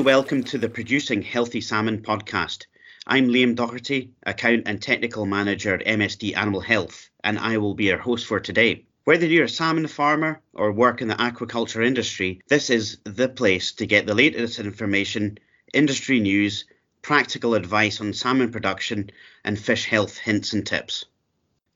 and 0.00 0.06
welcome 0.06 0.42
to 0.42 0.56
the 0.56 0.70
Producing 0.70 1.20
Healthy 1.20 1.60
Salmon 1.60 2.00
podcast. 2.00 2.64
I'm 3.06 3.28
Liam 3.28 3.54
Doherty, 3.54 4.12
Account 4.22 4.62
and 4.64 4.80
Technical 4.80 5.26
Manager 5.26 5.74
at 5.74 5.84
MSD 5.84 6.34
Animal 6.38 6.62
Health, 6.62 7.10
and 7.22 7.38
I 7.38 7.58
will 7.58 7.74
be 7.74 7.84
your 7.84 7.98
host 7.98 8.24
for 8.24 8.40
today. 8.40 8.86
Whether 9.04 9.26
you're 9.26 9.44
a 9.44 9.48
salmon 9.48 9.86
farmer 9.88 10.40
or 10.54 10.72
work 10.72 11.02
in 11.02 11.08
the 11.08 11.16
aquaculture 11.16 11.86
industry, 11.86 12.40
this 12.48 12.70
is 12.70 12.96
the 13.04 13.28
place 13.28 13.72
to 13.72 13.84
get 13.84 14.06
the 14.06 14.14
latest 14.14 14.58
information, 14.58 15.36
industry 15.74 16.18
news, 16.18 16.64
practical 17.02 17.54
advice 17.54 18.00
on 18.00 18.14
salmon 18.14 18.50
production, 18.50 19.10
and 19.44 19.58
fish 19.58 19.84
health 19.84 20.16
hints 20.16 20.54
and 20.54 20.66
tips. 20.66 21.04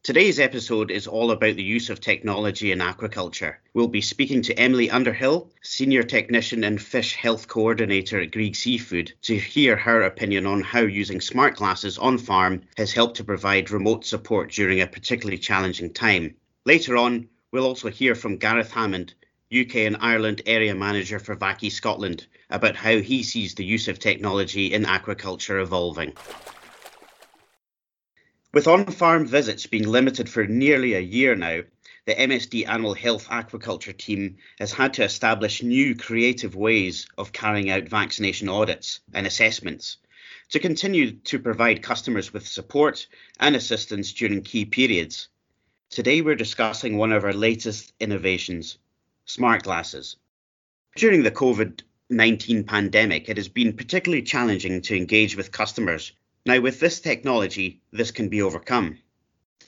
Today's 0.04 0.38
episode 0.38 0.90
is 0.90 1.06
all 1.06 1.30
about 1.30 1.56
the 1.56 1.62
use 1.62 1.88
of 1.88 1.98
technology 1.98 2.72
in 2.72 2.80
aquaculture. 2.80 3.54
We'll 3.72 3.88
be 3.88 4.02
speaking 4.02 4.42
to 4.42 4.52
Emily 4.52 4.90
Underhill, 4.90 5.50
Senior 5.62 6.02
Technician 6.02 6.62
and 6.62 6.78
Fish 6.78 7.16
Health 7.16 7.48
Coordinator 7.48 8.20
at 8.20 8.30
Grieg 8.30 8.54
Seafood, 8.54 9.14
to 9.22 9.38
hear 9.38 9.76
her 9.76 10.02
opinion 10.02 10.44
on 10.44 10.60
how 10.60 10.80
using 10.80 11.22
smart 11.22 11.56
glasses 11.56 11.96
on 11.96 12.18
farm 12.18 12.64
has 12.76 12.92
helped 12.92 13.16
to 13.16 13.24
provide 13.24 13.70
remote 13.70 14.04
support 14.04 14.52
during 14.52 14.82
a 14.82 14.86
particularly 14.86 15.38
challenging 15.38 15.90
time. 15.90 16.34
Later 16.66 16.98
on, 16.98 17.26
we'll 17.50 17.64
also 17.64 17.88
hear 17.88 18.14
from 18.14 18.36
Gareth 18.36 18.72
Hammond, 18.72 19.14
UK 19.58 19.76
and 19.76 19.96
Ireland 20.00 20.42
Area 20.44 20.74
Manager 20.74 21.18
for 21.18 21.34
Vaki 21.34 21.72
Scotland, 21.72 22.26
about 22.50 22.76
how 22.76 22.98
he 22.98 23.22
sees 23.22 23.54
the 23.54 23.64
use 23.64 23.88
of 23.88 23.98
technology 23.98 24.74
in 24.74 24.84
aquaculture 24.84 25.62
evolving. 25.62 26.12
With 28.54 28.68
on 28.68 28.86
farm 28.86 29.26
visits 29.26 29.66
being 29.66 29.88
limited 29.88 30.28
for 30.28 30.46
nearly 30.46 30.94
a 30.94 31.00
year 31.00 31.34
now, 31.34 31.62
the 32.04 32.14
MSD 32.14 32.68
Animal 32.68 32.94
Health 32.94 33.26
Aquaculture 33.26 33.98
team 33.98 34.36
has 34.60 34.70
had 34.70 34.94
to 34.94 35.02
establish 35.02 35.64
new 35.64 35.96
creative 35.96 36.54
ways 36.54 37.08
of 37.18 37.32
carrying 37.32 37.68
out 37.68 37.88
vaccination 37.88 38.48
audits 38.48 39.00
and 39.12 39.26
assessments 39.26 39.96
to 40.50 40.60
continue 40.60 41.10
to 41.10 41.40
provide 41.40 41.82
customers 41.82 42.32
with 42.32 42.46
support 42.46 43.08
and 43.40 43.56
assistance 43.56 44.12
during 44.12 44.40
key 44.40 44.64
periods. 44.64 45.26
Today, 45.90 46.20
we're 46.20 46.36
discussing 46.36 46.96
one 46.96 47.10
of 47.10 47.24
our 47.24 47.34
latest 47.34 47.92
innovations 47.98 48.78
smart 49.24 49.64
glasses. 49.64 50.14
During 50.94 51.24
the 51.24 51.32
COVID 51.32 51.80
19 52.08 52.62
pandemic, 52.62 53.28
it 53.28 53.36
has 53.36 53.48
been 53.48 53.72
particularly 53.72 54.22
challenging 54.22 54.80
to 54.82 54.96
engage 54.96 55.36
with 55.36 55.50
customers 55.50 56.12
now, 56.46 56.60
with 56.60 56.78
this 56.78 57.00
technology, 57.00 57.80
this 57.90 58.10
can 58.10 58.28
be 58.28 58.42
overcome. 58.42 58.98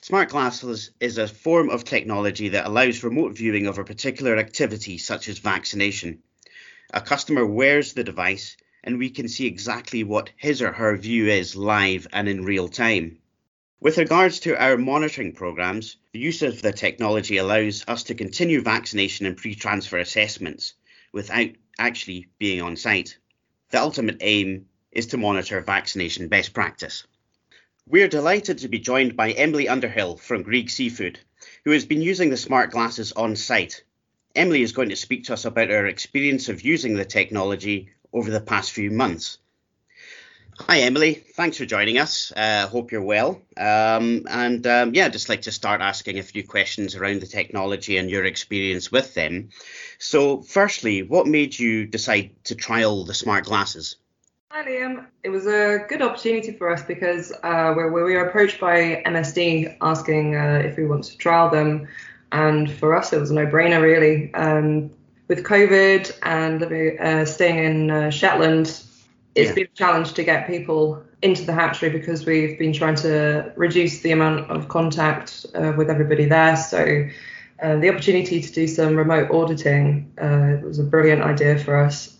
Smart 0.01 0.29
glasses 0.29 0.91
is 0.99 1.17
a 1.17 1.27
form 1.27 1.71
of 1.71 1.83
technology 1.83 2.49
that 2.49 2.67
allows 2.67 3.03
remote 3.03 3.35
viewing 3.35 3.65
of 3.65 3.79
a 3.79 3.83
particular 3.83 4.37
activity, 4.37 4.99
such 4.99 5.27
as 5.27 5.39
vaccination. 5.39 6.21
A 6.93 7.01
customer 7.01 7.47
wears 7.47 7.93
the 7.93 8.03
device, 8.03 8.57
and 8.83 8.99
we 8.99 9.09
can 9.09 9.27
see 9.27 9.47
exactly 9.47 10.03
what 10.03 10.29
his 10.37 10.61
or 10.61 10.71
her 10.71 10.95
view 10.95 11.27
is 11.27 11.55
live 11.55 12.05
and 12.13 12.29
in 12.29 12.45
real 12.45 12.67
time. 12.67 13.17
With 13.79 13.97
regards 13.97 14.39
to 14.41 14.55
our 14.55 14.77
monitoring 14.77 15.33
programs, 15.33 15.97
the 16.13 16.19
use 16.19 16.43
of 16.43 16.61
the 16.61 16.73
technology 16.73 17.37
allows 17.37 17.83
us 17.87 18.03
to 18.03 18.13
continue 18.13 18.61
vaccination 18.61 19.25
and 19.25 19.35
pre 19.35 19.55
transfer 19.55 19.97
assessments 19.97 20.75
without 21.11 21.49
actually 21.79 22.27
being 22.37 22.61
on 22.61 22.75
site. 22.75 23.17
The 23.71 23.81
ultimate 23.81 24.17
aim 24.21 24.67
is 24.97 25.05
to 25.05 25.17
monitor 25.17 25.61
vaccination 25.61 26.27
best 26.27 26.53
practice. 26.53 27.05
We're 27.87 28.07
delighted 28.07 28.57
to 28.57 28.67
be 28.67 28.79
joined 28.79 29.15
by 29.15 29.31
Emily 29.31 29.69
Underhill 29.69 30.17
from 30.17 30.41
Grieg 30.41 30.71
Seafood, 30.71 31.19
who 31.63 31.71
has 31.71 31.85
been 31.85 32.01
using 32.01 32.31
the 32.31 32.35
smart 32.35 32.71
glasses 32.71 33.11
on 33.11 33.35
site. 33.35 33.83
Emily 34.35 34.63
is 34.63 34.71
going 34.71 34.89
to 34.89 34.95
speak 34.95 35.25
to 35.25 35.33
us 35.33 35.45
about 35.45 35.69
her 35.69 35.85
experience 35.85 36.49
of 36.49 36.63
using 36.63 36.95
the 36.95 37.05
technology 37.05 37.91
over 38.11 38.31
the 38.31 38.41
past 38.41 38.71
few 38.71 38.89
months. 38.89 39.37
Hi, 40.61 40.79
Emily. 40.79 41.13
Thanks 41.13 41.57
for 41.57 41.65
joining 41.65 41.99
us. 41.99 42.33
Uh, 42.35 42.65
hope 42.67 42.91
you're 42.91 43.03
well. 43.03 43.39
Um, 43.55 44.25
and 44.27 44.65
um, 44.65 44.95
yeah, 44.95 45.05
I'd 45.05 45.13
just 45.13 45.29
like 45.29 45.43
to 45.43 45.51
start 45.51 45.81
asking 45.81 46.17
a 46.17 46.23
few 46.23 46.43
questions 46.43 46.95
around 46.95 47.21
the 47.21 47.27
technology 47.27 47.97
and 47.97 48.09
your 48.09 48.25
experience 48.25 48.91
with 48.91 49.13
them. 49.13 49.49
So, 49.99 50.41
firstly, 50.41 51.03
what 51.03 51.27
made 51.27 51.57
you 51.57 51.85
decide 51.85 52.31
to 52.45 52.55
trial 52.55 53.05
the 53.05 53.13
smart 53.13 53.45
glasses? 53.45 53.97
Hi 54.57 54.63
Liam. 54.63 55.05
It 55.21 55.29
was 55.29 55.45
a 55.45 55.85
good 55.87 56.01
opportunity 56.01 56.51
for 56.51 56.71
us 56.71 56.81
because 56.81 57.31
uh, 57.43 57.75
we, 57.77 57.83
we 57.83 58.15
were 58.15 58.27
approached 58.27 58.59
by 58.59 59.03
MSD 59.05 59.77
asking 59.81 60.35
uh, 60.35 60.63
if 60.65 60.77
we 60.77 60.87
want 60.87 61.03
to 61.03 61.17
trial 61.19 61.51
them, 61.51 61.87
and 62.31 62.71
for 62.71 62.95
us 62.95 63.13
it 63.13 63.19
was 63.19 63.29
a 63.29 63.35
no-brainer 63.35 63.79
really. 63.79 64.33
Um, 64.33 64.89
with 65.27 65.43
COVID 65.43 66.11
and 66.23 66.63
uh, 66.63 67.23
staying 67.25 67.63
in 67.63 67.91
uh, 67.91 68.09
Shetland, 68.09 68.65
it's 69.35 69.49
yeah. 69.49 69.53
been 69.53 69.65
a 69.65 69.75
challenge 69.75 70.13
to 70.13 70.23
get 70.23 70.47
people 70.47 71.03
into 71.21 71.45
the 71.45 71.53
hatchery 71.53 71.91
because 71.91 72.25
we've 72.25 72.57
been 72.57 72.73
trying 72.73 72.95
to 72.95 73.53
reduce 73.57 74.01
the 74.01 74.11
amount 74.11 74.49
of 74.49 74.69
contact 74.69 75.45
uh, 75.53 75.73
with 75.77 75.91
everybody 75.91 76.25
there. 76.25 76.57
So 76.57 77.07
uh, 77.61 77.75
the 77.75 77.89
opportunity 77.89 78.41
to 78.41 78.51
do 78.51 78.65
some 78.67 78.95
remote 78.95 79.29
auditing 79.29 80.11
was 80.17 80.79
a 80.79 80.83
brilliant 80.83 81.21
idea 81.21 81.59
for 81.59 81.77
us 81.77 82.16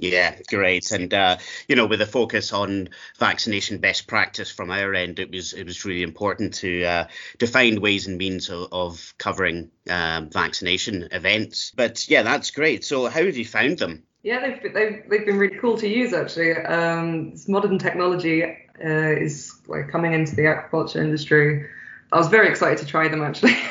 yeah, 0.00 0.36
great. 0.48 0.90
And 0.92 1.12
uh, 1.12 1.36
you 1.68 1.76
know, 1.76 1.86
with 1.86 2.00
a 2.00 2.06
focus 2.06 2.52
on 2.52 2.88
vaccination 3.18 3.78
best 3.78 4.06
practice 4.06 4.50
from 4.50 4.70
our 4.70 4.94
end, 4.94 5.18
it 5.18 5.30
was 5.30 5.52
it 5.52 5.66
was 5.66 5.84
really 5.84 6.02
important 6.02 6.54
to 6.54 6.84
uh, 6.84 7.08
to 7.38 7.46
find 7.46 7.78
ways 7.78 8.06
and 8.06 8.16
means 8.16 8.48
of, 8.48 8.68
of 8.72 9.14
covering 9.18 9.70
um, 9.88 10.30
vaccination 10.30 11.08
events. 11.12 11.72
But 11.76 12.08
yeah, 12.08 12.22
that's 12.22 12.50
great. 12.50 12.84
So 12.84 13.08
how 13.08 13.24
have 13.24 13.36
you 13.36 13.44
found 13.44 13.78
them? 13.78 14.04
Yeah, 14.22 14.40
they've 14.40 14.72
they've, 14.72 15.02
they've 15.08 15.26
been 15.26 15.38
really 15.38 15.58
cool 15.58 15.76
to 15.78 15.88
use 15.88 16.14
actually. 16.14 16.56
Um, 16.56 17.34
modern 17.46 17.78
technology 17.78 18.42
uh, 18.42 19.16
is 19.20 19.52
like 19.66 19.90
coming 19.90 20.14
into 20.14 20.34
the 20.34 20.42
aquaculture 20.42 20.96
industry 20.96 21.68
I 22.12 22.18
was 22.18 22.28
very 22.28 22.48
excited 22.48 22.78
to 22.78 22.86
try 22.86 23.08
them 23.08 23.22
actually. 23.22 23.52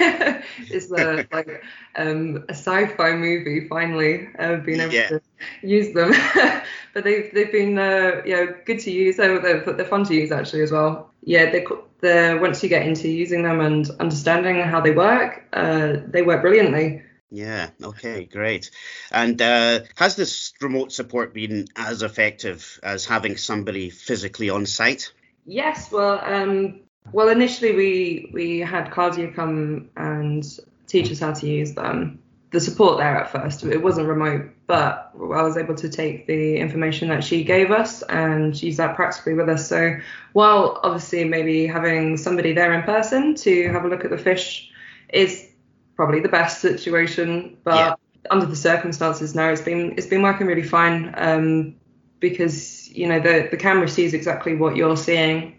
it's 0.70 0.92
uh, 0.92 1.24
like 1.32 1.64
um, 1.96 2.46
a 2.48 2.54
sci-fi 2.54 3.14
movie 3.14 3.68
finally 3.68 4.30
uh, 4.38 4.58
being 4.58 4.80
able 4.80 4.94
yeah. 4.94 5.10
to 5.10 5.22
use 5.62 5.94
them. 5.94 6.14
but 6.94 7.04
they've 7.04 7.34
they've 7.34 7.52
been 7.52 7.78
uh, 7.78 8.22
yeah 8.26 8.46
good 8.66 8.80
to 8.80 8.92
use. 8.92 9.18
They're, 9.18 9.40
they're, 9.40 9.74
they're 9.74 9.86
fun 9.86 10.06
to 10.06 10.16
use 10.16 10.32
actually 10.32 10.62
as 10.62 10.72
well. 10.72 11.12
Yeah, 11.24 11.52
they 11.52 11.66
they 12.00 12.38
once 12.38 12.64
you 12.64 12.70
get 12.70 12.88
into 12.88 13.10
using 13.10 13.44
them 13.44 13.60
and 13.60 13.90
understanding 14.00 14.62
how 14.62 14.80
they 14.80 14.92
work, 14.92 15.46
uh, 15.54 15.98
they 16.08 16.22
work 16.22 16.42
brilliantly. 16.42 17.04
Yeah. 17.32 17.70
Okay. 17.84 18.26
Great. 18.26 18.72
And 19.12 19.40
uh, 19.42 19.82
has 19.96 20.16
this 20.16 20.54
remote 20.62 20.92
support 20.92 21.34
been 21.34 21.68
as 21.76 22.02
effective 22.02 22.80
as 22.82 23.06
having 23.06 23.38
somebody 23.38 23.90
physically 23.90 24.50
on 24.50 24.66
site? 24.66 25.14
Yes. 25.46 25.92
Well, 25.92 26.20
um, 26.24 26.82
well, 27.12 27.30
initially 27.30 27.76
we 27.76 28.30
we 28.34 28.60
had 28.60 28.92
Claudia 28.92 29.32
come 29.32 29.90
and 29.98 30.46
teach 30.88 31.12
us 31.12 31.20
how 31.20 31.34
to 31.34 31.48
use 31.48 31.74
them. 31.74 32.20
The 32.52 32.60
support 32.60 32.98
there 32.98 33.16
at 33.16 33.32
first, 33.32 33.64
it 33.64 33.82
wasn't 33.82 34.08
remote, 34.08 34.50
but 34.66 35.12
I 35.16 35.44
was 35.44 35.56
able 35.56 35.76
to 35.76 35.88
take 35.88 36.26
the 36.26 36.58
information 36.58 37.10
that 37.10 37.24
she 37.24 37.44
gave 37.44 37.70
us 37.70 38.02
and 38.04 38.60
use 38.62 38.78
that 38.78 38.96
practically 38.96 39.36
with 39.36 39.50
us. 39.50 39.70
So 39.70 39.98
while 40.34 40.80
obviously 40.82 41.26
maybe 41.26 41.68
having 41.68 42.18
somebody 42.18 42.54
there 42.54 42.74
in 42.74 42.82
person 42.84 43.36
to 43.36 43.70
have 43.70 43.86
a 43.86 43.88
look 43.88 44.04
at 44.04 44.10
the 44.10 44.18
fish 44.18 44.72
is 45.14 45.48
probably 45.96 46.22
the 46.22 46.30
best 46.30 46.62
situation, 46.62 47.56
but 47.64 47.76
yeah. 47.76 47.94
under 48.32 48.48
the 48.48 48.56
circumstances 48.56 49.36
now, 49.36 49.50
it's 49.50 49.62
been 49.62 49.94
it's 49.96 50.08
been 50.08 50.24
working 50.24 50.48
really 50.48 50.64
fine 50.64 51.14
um, 51.18 51.76
because 52.20 52.90
you 52.90 53.08
know 53.08 53.20
the 53.20 53.48
the 53.52 53.58
camera 53.58 53.88
sees 53.88 54.16
exactly 54.16 54.56
what 54.56 54.76
you're 54.76 54.98
seeing 54.98 55.59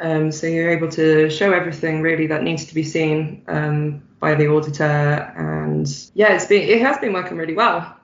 um, 0.00 0.32
so 0.32 0.46
you're 0.46 0.70
able 0.70 0.88
to 0.90 1.30
show 1.30 1.52
everything 1.52 2.00
really 2.02 2.26
that 2.28 2.42
needs 2.42 2.66
to 2.66 2.74
be 2.74 2.82
seen 2.82 3.44
um, 3.46 4.02
by 4.18 4.34
the 4.34 4.48
auditor, 4.48 4.84
and 4.84 5.86
yeah, 6.14 6.34
it's 6.34 6.46
been 6.46 6.68
it 6.68 6.80
has 6.80 6.98
been 6.98 7.12
working 7.12 7.36
really 7.36 7.54
well. 7.54 7.96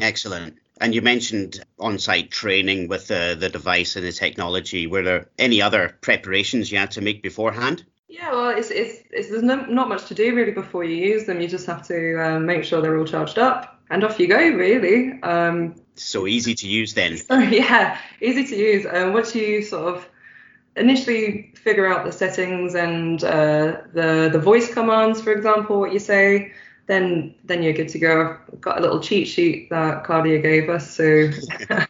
Excellent. 0.00 0.56
And 0.80 0.94
you 0.94 1.02
mentioned 1.02 1.62
on-site 1.78 2.30
training 2.30 2.88
with 2.88 3.08
the 3.08 3.36
the 3.38 3.48
device 3.48 3.96
and 3.96 4.04
the 4.04 4.12
technology. 4.12 4.86
Were 4.86 5.02
there 5.02 5.28
any 5.38 5.60
other 5.60 5.96
preparations 6.00 6.70
you 6.70 6.78
had 6.78 6.92
to 6.92 7.00
make 7.00 7.22
beforehand? 7.22 7.84
Yeah, 8.08 8.30
well, 8.30 8.50
it's, 8.50 8.70
it's, 8.70 9.02
it's 9.10 9.30
there's 9.30 9.42
no, 9.42 9.64
not 9.64 9.88
much 9.88 10.04
to 10.06 10.14
do 10.14 10.34
really 10.34 10.52
before 10.52 10.84
you 10.84 10.96
use 10.96 11.24
them. 11.24 11.40
You 11.40 11.48
just 11.48 11.66
have 11.66 11.86
to 11.88 12.22
um, 12.22 12.44
make 12.44 12.62
sure 12.62 12.82
they're 12.82 12.98
all 12.98 13.06
charged 13.06 13.38
up, 13.38 13.80
and 13.90 14.04
off 14.04 14.20
you 14.20 14.28
go, 14.28 14.36
really. 14.36 15.20
Um, 15.22 15.76
so 15.94 16.26
easy 16.26 16.54
to 16.56 16.68
use 16.68 16.94
then. 16.94 17.16
So, 17.16 17.38
yeah, 17.38 17.98
easy 18.20 18.44
to 18.44 18.56
use. 18.56 18.86
Um, 18.86 19.12
once 19.12 19.34
you 19.34 19.62
sort 19.62 19.96
of 19.96 20.08
initially 20.76 21.52
figure 21.54 21.86
out 21.86 22.04
the 22.04 22.12
settings 22.12 22.74
and 22.74 23.22
uh, 23.24 23.82
the 23.92 24.30
the 24.32 24.38
voice 24.38 24.72
commands, 24.72 25.20
for 25.20 25.32
example, 25.32 25.80
what 25.80 25.92
you 25.92 25.98
say, 25.98 26.52
then 26.86 27.34
then 27.44 27.62
you're 27.62 27.72
good 27.72 27.88
to 27.90 27.98
go. 27.98 28.38
I've 28.52 28.60
got 28.60 28.78
a 28.78 28.82
little 28.82 29.00
cheat 29.00 29.28
sheet 29.28 29.70
that 29.70 30.04
Claudia 30.04 30.40
gave 30.40 30.68
us, 30.68 30.90
so 30.90 31.30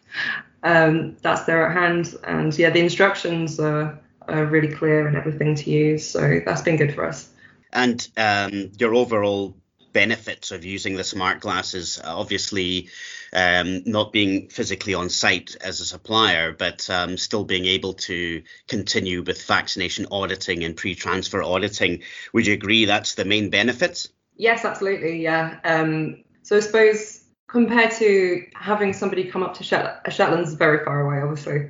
um, 0.63 1.17
that's 1.21 1.43
there 1.43 1.67
at 1.67 1.73
hand. 1.75 2.15
And 2.23 2.57
yeah, 2.57 2.69
the 2.69 2.79
instructions 2.79 3.59
are, 3.59 3.99
are 4.27 4.45
really 4.45 4.73
clear 4.73 5.07
and 5.07 5.15
everything 5.15 5.55
to 5.55 5.69
use, 5.69 6.07
so 6.07 6.41
that's 6.45 6.61
been 6.61 6.77
good 6.77 6.93
for 6.93 7.05
us. 7.05 7.29
And 7.71 8.07
um, 8.17 8.71
your 8.77 8.93
overall 8.93 9.55
benefits 9.93 10.51
of 10.51 10.65
using 10.65 10.95
the 10.95 11.03
smart 11.03 11.39
glasses. 11.39 12.01
Obviously, 12.03 12.89
um, 13.33 13.83
not 13.85 14.11
being 14.11 14.49
physically 14.49 14.93
on 14.93 15.09
site 15.09 15.55
as 15.61 15.79
a 15.79 15.85
supplier, 15.85 16.53
but 16.53 16.89
um, 16.89 17.17
still 17.17 17.43
being 17.43 17.65
able 17.65 17.93
to 17.93 18.43
continue 18.67 19.21
with 19.21 19.43
vaccination 19.45 20.07
auditing 20.11 20.63
and 20.63 20.75
pre-transfer 20.75 21.41
auditing. 21.43 22.01
Would 22.33 22.47
you 22.47 22.53
agree 22.53 22.85
that's 22.85 23.15
the 23.15 23.25
main 23.25 23.49
benefits? 23.49 24.09
Yes, 24.35 24.65
absolutely. 24.65 25.21
Yeah. 25.21 25.59
Um, 25.63 26.23
so 26.41 26.57
I 26.57 26.59
suppose 26.59 27.23
compared 27.47 27.91
to 27.91 28.45
having 28.55 28.93
somebody 28.93 29.25
come 29.25 29.43
up 29.43 29.53
to 29.55 29.63
Shet- 29.63 30.03
Shetland's 30.05 30.55
very 30.55 30.83
far 30.83 31.01
away, 31.01 31.21
obviously. 31.21 31.69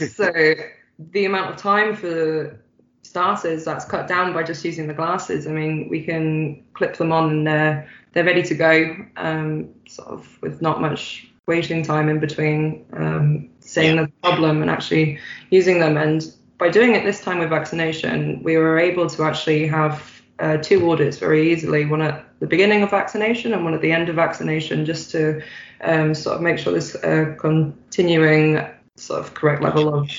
so 0.08 0.32
the 0.98 1.24
amount 1.24 1.54
of 1.54 1.56
time 1.56 1.94
for 1.94 2.60
starters 3.14 3.64
that's 3.64 3.84
cut 3.84 4.08
down 4.08 4.32
by 4.32 4.42
just 4.42 4.64
using 4.64 4.88
the 4.88 4.92
glasses. 4.92 5.46
I 5.46 5.52
mean, 5.52 5.88
we 5.88 6.02
can 6.02 6.64
clip 6.72 6.96
them 6.96 7.12
on 7.12 7.30
and 7.30 7.46
they're, 7.46 7.88
they're 8.12 8.24
ready 8.24 8.42
to 8.42 8.54
go, 8.56 8.96
um, 9.16 9.68
sort 9.86 10.08
of 10.08 10.42
with 10.42 10.60
not 10.60 10.80
much 10.80 11.28
waiting 11.46 11.84
time 11.84 12.08
in 12.08 12.18
between 12.18 12.84
um, 12.94 13.48
seeing 13.60 13.94
yeah. 13.94 14.06
the 14.06 14.12
problem 14.20 14.62
and 14.62 14.68
actually 14.68 15.20
using 15.50 15.78
them. 15.78 15.96
And 15.96 16.26
by 16.58 16.70
doing 16.70 16.96
it 16.96 17.04
this 17.04 17.20
time 17.20 17.38
with 17.38 17.50
vaccination, 17.50 18.42
we 18.42 18.56
were 18.56 18.80
able 18.80 19.08
to 19.08 19.22
actually 19.22 19.68
have 19.68 20.20
uh, 20.40 20.56
two 20.56 20.90
audits 20.90 21.16
very 21.18 21.52
easily 21.52 21.84
one 21.84 22.02
at 22.02 22.26
the 22.40 22.48
beginning 22.48 22.82
of 22.82 22.90
vaccination 22.90 23.52
and 23.52 23.62
one 23.64 23.74
at 23.74 23.80
the 23.80 23.92
end 23.92 24.08
of 24.08 24.16
vaccination, 24.16 24.84
just 24.84 25.12
to 25.12 25.40
um, 25.82 26.16
sort 26.16 26.34
of 26.34 26.42
make 26.42 26.58
sure 26.58 26.72
this 26.72 26.96
uh, 26.96 27.36
continuing 27.38 28.60
sort 28.96 29.20
of 29.20 29.34
correct 29.34 29.62
level 29.62 29.94
of 29.94 30.10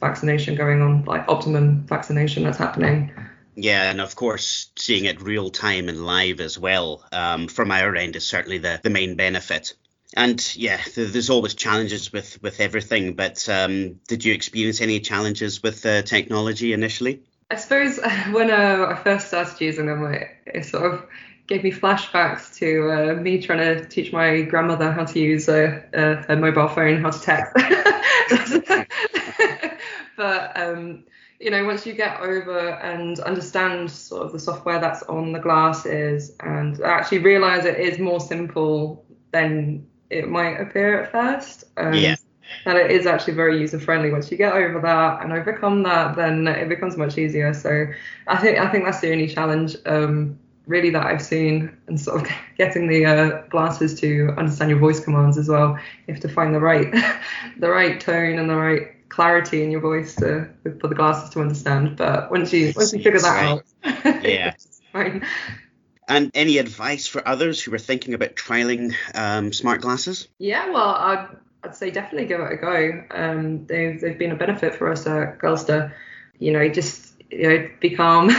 vaccination 0.00 0.54
going 0.54 0.80
on, 0.82 1.04
like 1.04 1.28
optimum 1.28 1.86
vaccination 1.86 2.44
that's 2.44 2.58
happening. 2.58 3.12
Yeah, 3.54 3.90
and 3.90 4.00
of 4.00 4.14
course, 4.14 4.70
seeing 4.76 5.06
it 5.06 5.20
real 5.20 5.50
time 5.50 5.88
and 5.88 6.06
live 6.06 6.40
as 6.40 6.58
well 6.58 7.04
um, 7.10 7.48
from 7.48 7.72
our 7.72 7.96
end 7.96 8.14
is 8.14 8.26
certainly 8.26 8.58
the, 8.58 8.80
the 8.82 8.90
main 8.90 9.16
benefit. 9.16 9.74
And 10.16 10.56
yeah, 10.56 10.80
there's 10.94 11.28
always 11.28 11.54
challenges 11.54 12.12
with, 12.12 12.40
with 12.40 12.60
everything, 12.60 13.14
but 13.14 13.46
um, 13.48 14.00
did 14.06 14.24
you 14.24 14.32
experience 14.32 14.80
any 14.80 15.00
challenges 15.00 15.62
with 15.62 15.84
uh, 15.84 16.02
technology 16.02 16.72
initially? 16.72 17.22
I 17.50 17.56
suppose 17.56 17.98
when 18.30 18.50
uh, 18.50 18.86
I 18.90 18.94
first 19.02 19.28
started 19.28 19.60
using 19.60 19.86
them, 19.86 20.04
it, 20.12 20.28
it 20.46 20.64
sort 20.64 20.94
of 20.94 21.06
gave 21.48 21.64
me 21.64 21.72
flashbacks 21.72 22.54
to 22.58 22.90
uh, 22.92 23.14
me 23.14 23.40
trying 23.40 23.58
to 23.58 23.84
teach 23.86 24.12
my 24.12 24.42
grandmother 24.42 24.92
how 24.92 25.04
to 25.04 25.18
use 25.18 25.48
a, 25.48 25.82
a, 25.94 26.34
a 26.34 26.36
mobile 26.36 26.68
phone, 26.68 27.02
how 27.02 27.10
to 27.10 27.20
text. 27.20 27.54
but 30.16 30.56
um, 30.60 31.04
you 31.40 31.50
know, 31.50 31.64
once 31.64 31.86
you 31.86 31.94
get 31.94 32.20
over 32.20 32.70
and 32.82 33.18
understand 33.20 33.90
sort 33.90 34.26
of 34.26 34.32
the 34.32 34.38
software 34.38 34.78
that's 34.78 35.02
on 35.04 35.32
the 35.32 35.38
glasses 35.38 36.32
and 36.40 36.80
actually 36.82 37.18
realize 37.18 37.64
it 37.64 37.78
is 37.78 37.98
more 37.98 38.20
simple 38.20 39.04
than 39.32 39.86
it 40.10 40.28
might 40.28 40.60
appear 40.60 41.02
at 41.02 41.12
first. 41.12 41.64
Um, 41.78 41.94
yeah. 41.94 42.16
And 42.64 42.76
it 42.76 42.90
is 42.90 43.06
actually 43.06 43.34
very 43.34 43.60
user 43.60 43.78
friendly. 43.78 44.10
Once 44.10 44.30
you 44.30 44.36
get 44.36 44.54
over 44.54 44.80
that 44.80 45.22
and 45.22 45.32
overcome 45.32 45.82
that, 45.82 46.16
then 46.16 46.46
it 46.46 46.68
becomes 46.68 46.96
much 46.96 47.18
easier. 47.18 47.52
So 47.54 47.86
I 48.26 48.38
think 48.38 48.58
I 48.58 48.70
think 48.70 48.84
that's 48.84 49.00
the 49.00 49.12
only 49.12 49.28
challenge 49.28 49.76
um, 49.84 50.38
really 50.68 50.90
that 50.90 51.04
I've 51.04 51.22
seen, 51.22 51.76
and 51.88 52.00
sort 52.00 52.22
of 52.22 52.28
getting 52.58 52.86
the 52.86 53.06
uh, 53.06 53.42
glasses 53.48 53.98
to 54.00 54.34
understand 54.36 54.70
your 54.70 54.78
voice 54.78 55.00
commands 55.00 55.36
as 55.36 55.48
well. 55.48 55.78
You 56.06 56.14
have 56.14 56.22
to 56.22 56.28
find 56.28 56.54
the 56.54 56.60
right 56.60 56.92
the 57.58 57.68
right 57.68 58.00
tone 58.00 58.38
and 58.38 58.48
the 58.48 58.56
right 58.56 59.08
clarity 59.08 59.62
in 59.62 59.70
your 59.70 59.80
voice 59.80 60.14
to 60.16 60.48
for 60.80 60.88
the 60.88 60.94
glasses 60.94 61.30
to 61.30 61.40
understand. 61.40 61.96
But 61.96 62.30
once 62.30 62.52
you 62.52 62.72
once 62.76 62.92
you 62.92 63.02
figure 63.02 63.20
that 63.20 63.44
out, 63.44 63.64
yeah, 64.22 64.54
fine. 64.92 65.26
And 66.06 66.30
any 66.34 66.56
advice 66.56 67.06
for 67.06 67.26
others 67.26 67.60
who 67.60 67.74
are 67.74 67.78
thinking 67.78 68.14
about 68.14 68.34
trialing 68.34 68.94
um, 69.14 69.52
smart 69.52 69.82
glasses? 69.82 70.26
Yeah, 70.38 70.70
well, 70.70 70.94
I'd, 70.94 71.28
I'd 71.62 71.76
say 71.76 71.90
definitely 71.90 72.26
give 72.26 72.40
it 72.40 72.50
a 72.50 72.56
go. 72.56 73.04
Um, 73.10 73.66
they've 73.66 74.00
they've 74.00 74.18
been 74.18 74.32
a 74.32 74.36
benefit 74.36 74.74
for 74.74 74.90
us 74.90 75.06
at 75.06 75.38
Girlsta. 75.38 75.92
You 76.38 76.52
know, 76.52 76.68
just 76.68 77.14
you 77.30 77.48
know, 77.48 77.70
be 77.80 77.90
calm, 77.90 78.30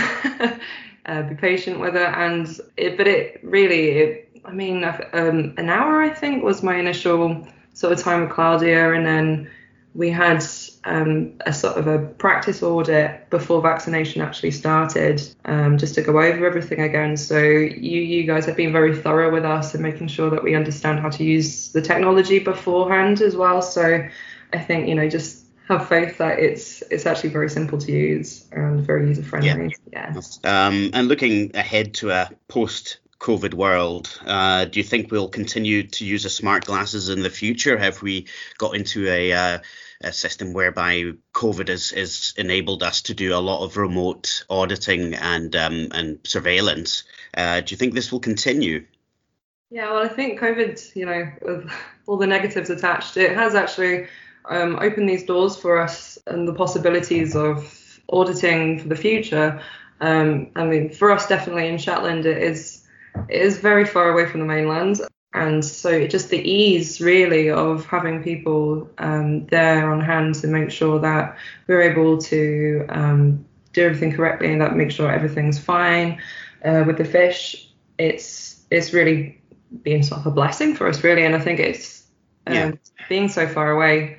uh, 1.09 1.23
be 1.23 1.35
patient 1.35 1.79
with 1.79 1.95
it, 1.95 2.13
and 2.15 2.47
it, 2.77 2.97
but 2.97 3.07
it 3.07 3.39
really, 3.43 3.89
it, 3.89 4.41
I 4.45 4.51
mean, 4.51 4.83
um, 4.83 5.53
an 5.57 5.69
hour 5.69 6.01
I 6.01 6.09
think 6.09 6.43
was 6.43 6.61
my 6.61 6.77
initial 6.77 7.47
sort 7.73 7.93
of 7.93 7.99
time 7.99 8.21
with 8.21 8.29
Claudia, 8.29 8.93
and 8.93 9.05
then 9.05 9.49
we 9.95 10.11
had 10.11 10.45
um, 10.83 11.33
a 11.47 11.51
sort 11.51 11.77
of 11.77 11.87
a 11.87 11.99
practice 11.99 12.61
audit 12.61 13.27
before 13.31 13.61
vaccination 13.61 14.21
actually 14.21 14.51
started, 14.51 15.21
um, 15.45 15.77
just 15.79 15.95
to 15.95 16.01
go 16.03 16.21
over 16.21 16.45
everything 16.45 16.81
again. 16.81 17.17
So 17.17 17.39
you 17.39 18.01
you 18.01 18.23
guys 18.23 18.45
have 18.45 18.55
been 18.55 18.71
very 18.71 18.95
thorough 18.95 19.31
with 19.33 19.45
us 19.45 19.73
and 19.73 19.81
making 19.81 20.09
sure 20.09 20.29
that 20.29 20.43
we 20.43 20.53
understand 20.53 20.99
how 20.99 21.09
to 21.09 21.23
use 21.23 21.71
the 21.71 21.81
technology 21.81 22.37
beforehand 22.39 23.21
as 23.21 23.35
well. 23.35 23.63
So 23.63 24.07
I 24.53 24.59
think 24.59 24.87
you 24.87 24.95
know 24.95 25.09
just 25.09 25.38
have 25.69 25.87
faith 25.87 26.17
that 26.17 26.39
it's 26.39 26.81
it's 26.89 27.05
actually 27.05 27.29
very 27.29 27.49
simple 27.49 27.77
to 27.77 27.91
use 27.91 28.45
and 28.51 28.81
very 28.81 29.07
user 29.07 29.23
friendly. 29.23 29.75
Yeah. 29.93 30.13
yeah. 30.13 30.67
Um, 30.67 30.89
and 30.93 31.07
looking 31.07 31.55
ahead 31.55 31.93
to 31.95 32.11
a 32.11 32.29
post 32.47 32.99
COVID 33.19 33.53
world. 33.53 34.19
Uh, 34.25 34.65
do 34.65 34.79
you 34.79 34.83
think 34.83 35.11
we'll 35.11 35.29
continue 35.29 35.83
to 35.83 36.05
use 36.05 36.23
the 36.23 36.29
smart 36.29 36.65
glasses 36.65 37.09
in 37.09 37.21
the 37.21 37.29
future? 37.29 37.77
Have 37.77 38.01
we 38.01 38.27
got 38.57 38.75
into 38.75 39.07
a, 39.09 39.33
uh, 39.33 39.59
a 40.01 40.13
system 40.13 40.53
whereby 40.53 41.11
COVID 41.33 41.67
has, 41.67 41.89
has 41.89 42.33
enabled 42.37 42.81
us 42.81 43.01
to 43.03 43.13
do 43.13 43.35
a 43.35 43.39
lot 43.39 43.63
of 43.63 43.75
remote 43.75 44.45
auditing 44.49 45.15
and 45.15 45.55
um, 45.55 45.89
and 45.91 46.19
surveillance? 46.23 47.03
Uh, 47.35 47.59
do 47.61 47.73
you 47.73 47.77
think 47.77 47.93
this 47.93 48.11
will 48.11 48.21
continue? 48.21 48.85
Yeah, 49.69 49.91
well, 49.91 50.03
I 50.03 50.07
think 50.07 50.39
COVID, 50.39 50.95
you 50.95 51.05
know, 51.05 51.31
with 51.43 51.71
all 52.07 52.17
the 52.17 52.25
negatives 52.25 52.71
attached, 52.71 53.17
it 53.17 53.35
has 53.35 53.53
actually 53.53 54.07
um, 54.45 54.77
opened 54.81 55.09
these 55.09 55.23
doors 55.23 55.55
for 55.55 55.79
us 55.79 56.17
and 56.27 56.47
the 56.47 56.53
possibilities 56.53 57.35
of 57.35 57.99
auditing 58.09 58.79
for 58.79 58.87
the 58.87 58.95
future. 58.95 59.61
Um, 60.01 60.51
I 60.55 60.65
mean, 60.65 60.89
for 60.89 61.11
us, 61.11 61.27
definitely 61.27 61.67
in 61.67 61.77
Shetland, 61.77 62.25
it 62.25 62.41
is 62.41 62.85
it 63.27 63.41
is 63.41 63.57
very 63.59 63.85
far 63.85 64.09
away 64.09 64.25
from 64.25 64.39
the 64.39 64.45
mainland. 64.45 65.01
And 65.33 65.63
so 65.63 66.07
just 66.07 66.29
the 66.29 66.39
ease 66.39 66.99
really 66.99 67.51
of 67.51 67.85
having 67.85 68.23
people 68.23 68.89
um, 68.97 69.45
there 69.47 69.91
on 69.91 70.01
hand 70.01 70.35
to 70.35 70.47
make 70.47 70.71
sure 70.71 70.99
that 70.99 71.37
we're 71.67 71.81
able 71.81 72.17
to 72.17 72.85
um, 72.89 73.45
do 73.73 73.85
everything 73.85 74.13
correctly 74.13 74.51
and 74.51 74.61
that 74.61 74.75
make 74.75 74.89
sure 74.89 75.11
everything's 75.11 75.59
fine 75.59 76.19
uh, 76.65 76.83
with 76.85 76.97
the 76.97 77.05
fish. 77.05 77.69
It's 77.97 78.63
it's 78.71 78.93
really 78.93 79.41
been 79.83 80.03
sort 80.03 80.21
of 80.21 80.27
a 80.27 80.31
blessing 80.31 80.75
for 80.75 80.87
us 80.87 81.03
really, 81.03 81.25
and 81.25 81.35
I 81.35 81.39
think 81.39 81.59
it's 81.59 82.03
um, 82.47 82.55
yeah. 82.55 82.71
being 83.07 83.29
so 83.29 83.47
far 83.47 83.71
away. 83.71 84.17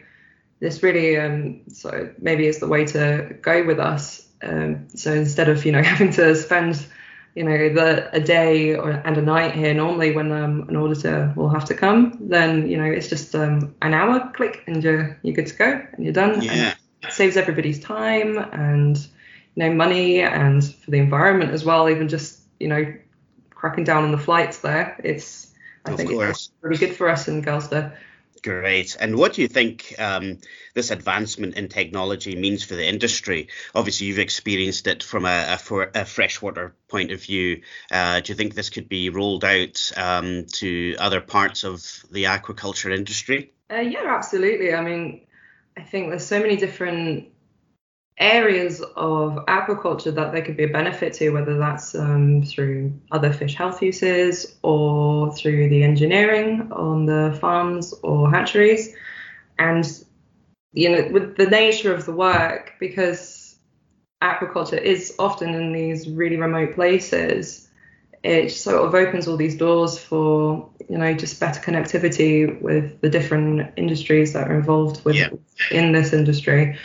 This 0.60 0.82
really 0.82 1.18
um, 1.18 1.62
so 1.68 2.10
maybe 2.18 2.46
is 2.46 2.58
the 2.58 2.68
way 2.68 2.84
to 2.86 3.36
go 3.40 3.64
with 3.64 3.80
us. 3.80 4.26
Um, 4.42 4.88
so 4.90 5.12
instead 5.12 5.48
of 5.48 5.64
you 5.64 5.72
know 5.72 5.82
having 5.92 6.12
to 6.12 6.34
spend 6.36 6.86
you 7.34 7.44
know 7.44 7.72
the 7.72 8.14
a 8.14 8.20
day 8.20 8.74
or 8.74 8.90
and 8.90 9.16
a 9.16 9.22
night 9.22 9.54
here 9.54 9.72
normally 9.72 10.12
when 10.12 10.32
um, 10.32 10.68
an 10.68 10.76
auditor 10.76 11.32
will 11.36 11.48
have 11.48 11.64
to 11.66 11.74
come 11.74 12.16
then 12.20 12.68
you 12.68 12.76
know 12.76 12.84
it's 12.84 13.08
just 13.08 13.34
um, 13.34 13.74
an 13.82 13.94
hour 13.94 14.30
click 14.34 14.64
and 14.66 14.82
you're 14.82 15.18
you're 15.22 15.34
good 15.34 15.46
to 15.46 15.54
go 15.54 15.86
and 15.92 16.04
you're 16.04 16.12
done 16.12 16.42
yeah. 16.42 16.52
and 16.52 16.76
it 17.02 17.12
saves 17.12 17.36
everybody's 17.36 17.78
time 17.78 18.36
and 18.52 18.98
you 19.54 19.62
know 19.62 19.72
money 19.72 20.20
and 20.20 20.74
for 20.74 20.90
the 20.90 20.98
environment 20.98 21.52
as 21.52 21.64
well 21.64 21.88
even 21.88 22.08
just 22.08 22.40
you 22.58 22.68
know 22.68 22.92
cracking 23.50 23.84
down 23.84 24.04
on 24.04 24.10
the 24.10 24.18
flights 24.18 24.58
there 24.58 25.00
it's 25.04 25.54
I 25.84 25.92
of 25.92 25.96
think 25.96 26.10
course. 26.10 26.30
it's 26.30 26.50
really 26.62 26.78
good 26.78 26.96
for 26.96 27.08
us 27.08 27.28
in 27.28 27.42
Girlsta 27.42 27.92
Great. 28.42 28.96
And 28.98 29.16
what 29.16 29.34
do 29.34 29.42
you 29.42 29.48
think 29.48 29.94
um, 29.98 30.38
this 30.74 30.90
advancement 30.90 31.56
in 31.56 31.68
technology 31.68 32.36
means 32.36 32.64
for 32.64 32.74
the 32.74 32.86
industry? 32.86 33.48
Obviously, 33.74 34.06
you've 34.06 34.18
experienced 34.18 34.86
it 34.86 35.02
from 35.02 35.26
a, 35.26 35.58
a, 35.58 35.90
a 35.94 36.04
freshwater 36.04 36.74
point 36.88 37.10
of 37.12 37.22
view. 37.22 37.62
Uh, 37.90 38.20
do 38.20 38.32
you 38.32 38.36
think 38.36 38.54
this 38.54 38.70
could 38.70 38.88
be 38.88 39.10
rolled 39.10 39.44
out 39.44 39.92
um, 39.96 40.46
to 40.54 40.96
other 40.98 41.20
parts 41.20 41.64
of 41.64 41.82
the 42.10 42.24
aquaculture 42.24 42.94
industry? 42.94 43.52
Uh, 43.70 43.80
yeah, 43.80 44.06
absolutely. 44.06 44.74
I 44.74 44.80
mean, 44.80 45.26
I 45.76 45.82
think 45.82 46.08
there's 46.08 46.26
so 46.26 46.40
many 46.40 46.56
different 46.56 47.28
areas 48.20 48.82
of 48.96 49.34
aquaculture 49.46 50.14
that 50.14 50.32
there 50.32 50.42
could 50.42 50.56
be 50.56 50.64
a 50.64 50.68
benefit 50.68 51.14
to, 51.14 51.30
whether 51.30 51.58
that's 51.58 51.94
um, 51.94 52.42
through 52.42 52.92
other 53.10 53.32
fish 53.32 53.54
health 53.54 53.82
uses 53.82 54.56
or 54.62 55.34
through 55.34 55.70
the 55.70 55.82
engineering 55.82 56.70
on 56.70 57.06
the 57.06 57.36
farms 57.40 57.94
or 58.02 58.30
hatcheries. 58.30 58.94
And, 59.58 59.86
you 60.72 60.90
know, 60.90 61.08
with 61.10 61.36
the 61.36 61.46
nature 61.46 61.94
of 61.94 62.04
the 62.04 62.12
work, 62.12 62.74
because 62.78 63.58
aquaculture 64.22 64.80
is 64.80 65.14
often 65.18 65.54
in 65.54 65.72
these 65.72 66.08
really 66.08 66.36
remote 66.36 66.74
places, 66.74 67.68
it 68.22 68.50
sort 68.50 68.84
of 68.84 68.94
opens 68.94 69.26
all 69.26 69.38
these 69.38 69.56
doors 69.56 69.98
for 69.98 70.68
you 70.90 70.98
know 70.98 71.14
just 71.14 71.40
better 71.40 71.58
connectivity 71.58 72.60
with 72.60 73.00
the 73.00 73.08
different 73.08 73.72
industries 73.78 74.34
that 74.34 74.46
are 74.46 74.54
involved 74.54 75.02
with 75.06 75.16
yeah. 75.16 75.30
in 75.70 75.92
this 75.92 76.12
industry 76.12 76.76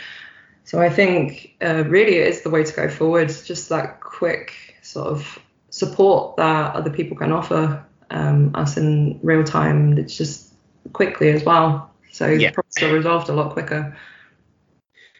so 0.66 0.80
I 0.80 0.90
think 0.90 1.54
uh, 1.62 1.84
really 1.84 2.16
it 2.16 2.26
is 2.26 2.42
the 2.42 2.50
way 2.50 2.64
to 2.64 2.72
go 2.74 2.88
forward. 2.88 3.28
Just 3.28 3.68
that 3.68 4.00
quick 4.00 4.52
sort 4.82 5.06
of 5.06 5.38
support 5.70 6.36
that 6.38 6.74
other 6.74 6.90
people 6.90 7.16
can 7.16 7.30
offer 7.30 7.86
um, 8.10 8.50
us 8.54 8.76
in 8.76 9.20
real 9.22 9.44
time. 9.44 9.96
It's 9.96 10.16
just 10.16 10.52
quickly 10.92 11.30
as 11.30 11.44
well. 11.44 11.92
So 12.10 12.26
yeah. 12.26 12.50
problems 12.50 12.82
are 12.82 12.92
resolved 12.92 13.28
a 13.28 13.32
lot 13.32 13.52
quicker. 13.52 13.96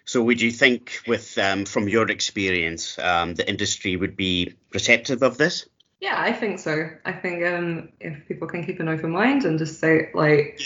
So, 0.05 0.23
would 0.23 0.41
you 0.41 0.51
think, 0.51 1.01
with 1.07 1.37
um, 1.39 1.65
from 1.65 1.89
your 1.89 2.09
experience, 2.11 2.99
um, 2.99 3.35
the 3.35 3.49
industry 3.49 3.97
would 3.97 4.17
be 4.17 4.55
receptive 4.73 5.23
of 5.23 5.37
this? 5.37 5.69
Yeah, 6.01 6.21
I 6.21 6.33
think 6.33 6.59
so. 6.59 6.91
I 7.05 7.13
think 7.13 7.45
um, 7.45 7.91
if 8.01 8.27
people 8.27 8.49
can 8.49 8.65
keep 8.65 8.81
an 8.81 8.89
open 8.89 9.11
mind 9.11 9.45
and 9.45 9.59
just 9.59 9.81
say 9.81 10.11
like, 10.15 10.61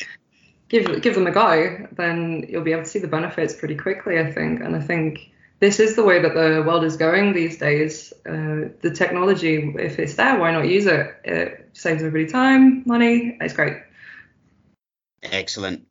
give 0.71 1.03
give 1.03 1.15
them 1.15 1.27
a 1.27 1.31
go, 1.31 1.87
then 1.93 2.47
you'll 2.49 2.62
be 2.62 2.73
able 2.73 2.85
to 2.85 2.89
see 2.89 3.00
the 3.00 3.09
benefits 3.09 3.55
pretty 3.55 3.75
quickly. 3.75 4.19
I 4.19 4.33
think, 4.33 4.61
and 4.61 4.75
I 4.75 4.81
think 4.81 5.31
this 5.59 5.79
is 5.79 5.97
the 5.97 6.03
way 6.03 6.23
that 6.23 6.33
the 6.33 6.65
world 6.67 6.85
is 6.85 6.97
going 6.97 7.35
these 7.35 7.59
days. 7.59 8.15
Uh, 8.25 8.71
the 8.81 8.93
technology, 8.95 9.75
if 9.79 9.99
it's 9.99 10.15
there, 10.15 10.39
why 10.39 10.53
not 10.53 10.67
use 10.67 10.87
it? 10.87 11.15
It 11.25 11.69
saves 11.75 12.03
everybody 12.03 12.31
time, 12.33 12.83
money. 12.87 13.37
It's 13.41 13.53
great. 13.53 13.77
Excellent. 15.23 15.87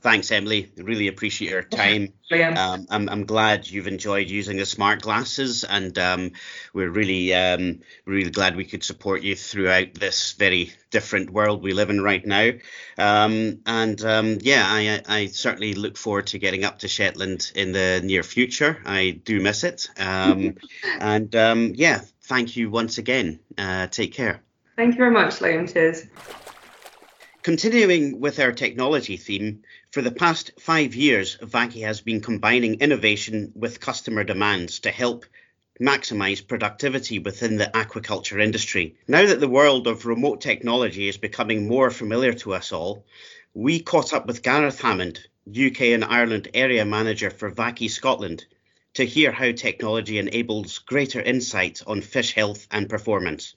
Thanks, 0.00 0.32
Emily. 0.32 0.72
Really 0.78 1.08
appreciate 1.08 1.50
your 1.50 1.62
time. 1.62 2.12
Um, 2.32 2.86
I'm, 2.90 3.08
I'm 3.08 3.26
glad 3.26 3.68
you've 3.68 3.88
enjoyed 3.88 4.30
using 4.30 4.56
the 4.56 4.64
smart 4.64 5.02
glasses, 5.02 5.64
and 5.64 5.98
um, 5.98 6.30
we're 6.72 6.88
really, 6.88 7.34
um, 7.34 7.80
really 8.04 8.30
glad 8.30 8.54
we 8.54 8.64
could 8.64 8.84
support 8.84 9.22
you 9.22 9.34
throughout 9.34 9.94
this 9.94 10.34
very 10.34 10.72
different 10.92 11.30
world 11.30 11.60
we 11.60 11.72
live 11.72 11.90
in 11.90 12.00
right 12.00 12.24
now. 12.24 12.52
Um, 12.96 13.62
and 13.66 14.00
um, 14.04 14.38
yeah, 14.42 14.62
I, 14.64 15.02
I 15.08 15.26
certainly 15.26 15.74
look 15.74 15.96
forward 15.96 16.28
to 16.28 16.38
getting 16.38 16.62
up 16.62 16.78
to 16.78 16.88
Shetland 16.88 17.50
in 17.56 17.72
the 17.72 18.00
near 18.04 18.22
future. 18.22 18.80
I 18.86 19.20
do 19.24 19.40
miss 19.40 19.64
it. 19.64 19.88
Um, 19.98 20.54
and 21.00 21.34
yeah, 21.76 22.02
thank 22.22 22.56
you 22.56 22.70
once 22.70 22.98
again. 22.98 23.40
Uh, 23.58 23.88
take 23.88 24.14
care. 24.14 24.40
Thank 24.76 24.94
you 24.94 24.98
very 24.98 25.10
much, 25.10 25.40
Liam. 25.40 25.70
Cheers. 25.70 26.06
Continuing 27.42 28.20
with 28.20 28.38
our 28.38 28.52
technology 28.52 29.16
theme, 29.16 29.62
for 29.90 30.02
the 30.02 30.12
past 30.12 30.52
five 30.60 30.94
years, 30.94 31.36
Vaki 31.38 31.82
has 31.82 32.00
been 32.00 32.20
combining 32.20 32.80
innovation 32.80 33.50
with 33.56 33.80
customer 33.80 34.22
demands 34.22 34.80
to 34.80 34.90
help 34.92 35.26
maximise 35.80 36.46
productivity 36.46 37.18
within 37.18 37.56
the 37.56 37.66
aquaculture 37.74 38.40
industry. 38.40 38.94
Now 39.08 39.26
that 39.26 39.40
the 39.40 39.48
world 39.48 39.88
of 39.88 40.06
remote 40.06 40.40
technology 40.40 41.08
is 41.08 41.16
becoming 41.16 41.66
more 41.66 41.90
familiar 41.90 42.32
to 42.34 42.54
us 42.54 42.70
all, 42.70 43.04
we 43.52 43.80
caught 43.80 44.12
up 44.12 44.26
with 44.26 44.42
Gareth 44.42 44.80
Hammond, 44.80 45.26
UK 45.48 45.80
and 45.80 46.04
Ireland 46.04 46.48
area 46.54 46.84
manager 46.84 47.30
for 47.30 47.50
Vaki 47.50 47.90
Scotland, 47.90 48.44
to 48.94 49.04
hear 49.04 49.32
how 49.32 49.50
technology 49.50 50.18
enables 50.18 50.78
greater 50.78 51.20
insight 51.20 51.82
on 51.86 52.00
fish 52.00 52.34
health 52.34 52.68
and 52.70 52.88
performance. 52.88 53.56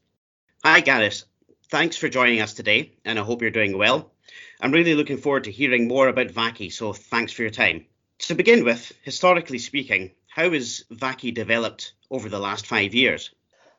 Hi, 0.63 0.79
Gareth. 0.79 1.25
Thanks 1.69 1.97
for 1.97 2.09
joining 2.09 2.41
us 2.41 2.53
today, 2.53 2.93
and 3.05 3.19
I 3.19 3.23
hope 3.23 3.41
you're 3.41 3.51
doing 3.51 3.77
well. 3.77 4.12
I'm 4.61 4.71
really 4.71 4.95
looking 4.95 5.17
forward 5.17 5.45
to 5.45 5.51
hearing 5.51 5.87
more 5.87 6.07
about 6.07 6.27
Vaki, 6.27 6.71
so 6.71 6.93
thanks 6.93 7.31
for 7.31 7.41
your 7.41 7.51
time. 7.51 7.85
To 8.19 8.35
begin 8.35 8.63
with, 8.63 8.91
historically 9.03 9.59
speaking, 9.59 10.11
how 10.27 10.51
has 10.51 10.85
Vaki 10.91 11.33
developed 11.33 11.93
over 12.09 12.29
the 12.29 12.39
last 12.39 12.67
five 12.67 12.93
years? 12.93 13.31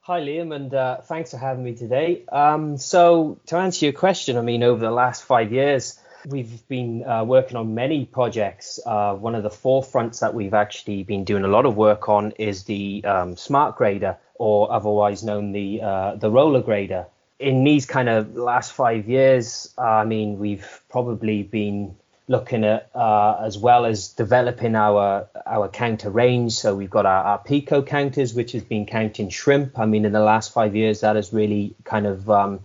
Hi, 0.03 0.21
Liam, 0.21 0.55
and 0.55 0.75
uh, 0.75 1.01
thanks 1.01 1.31
for 1.31 1.39
having 1.39 1.65
me 1.65 1.75
today. 1.75 2.25
Um, 2.31 2.77
so, 2.77 3.41
to 3.47 3.57
answer 3.57 3.87
your 3.87 3.95
question, 3.95 4.37
I 4.37 4.43
mean, 4.43 4.63
over 4.63 4.85
the 4.85 4.91
last 4.91 5.25
five 5.25 5.51
years, 5.51 5.99
we've 6.27 6.69
been 6.69 7.05
uh, 7.07 7.25
working 7.25 7.57
on 7.57 7.75
many 7.75 8.05
projects. 8.05 8.79
Uh, 8.85 9.15
one 9.15 9.35
of 9.35 9.43
the 9.43 9.49
forefronts 9.49 10.21
that 10.21 10.35
we've 10.35 10.53
actually 10.53 11.05
been 11.05 11.25
doing 11.25 11.45
a 11.45 11.49
lot 11.49 11.65
of 11.65 11.77
work 11.77 12.09
on 12.11 12.33
is 12.33 12.65
the 12.65 13.03
um, 13.05 13.37
smart 13.37 13.77
grader, 13.77 14.19
or 14.35 14.71
otherwise 14.71 15.23
known 15.25 15.53
the 15.53 15.81
uh, 15.81 16.17
the 16.17 16.31
roller 16.31 16.61
grader 16.61 17.07
in 17.39 17.65
these 17.65 17.87
kind 17.87 18.09
of 18.09 18.37
last 18.37 18.73
five 18.73 19.09
years, 19.09 19.73
I 19.77 20.05
mean, 20.05 20.39
we've 20.39 20.83
probably 20.89 21.43
been 21.43 21.97
looking 22.27 22.65
at 22.65 22.89
uh, 22.95 23.37
as 23.43 23.59
well 23.59 23.85
as 23.85 24.09
developing 24.09 24.75
our 24.75 25.29
our 25.47 25.69
counter 25.69 26.11
range. 26.11 26.53
So 26.53 26.75
we've 26.75 26.91
got 26.91 27.07
our, 27.07 27.25
our, 27.25 27.39
Pico 27.39 27.83
counters, 27.83 28.35
which 28.35 28.53
has 28.53 28.63
been 28.63 28.87
counting 28.87 29.29
shrimp. 29.29 29.79
I 29.79 29.87
mean, 29.87 30.05
in 30.05 30.13
the 30.13 30.21
last 30.21 30.53
five 30.53 30.75
years, 30.75 31.01
that 31.01 31.17
has 31.17 31.33
really 31.33 31.75
kind 31.85 32.07
of 32.07 32.31
um, 32.31 32.61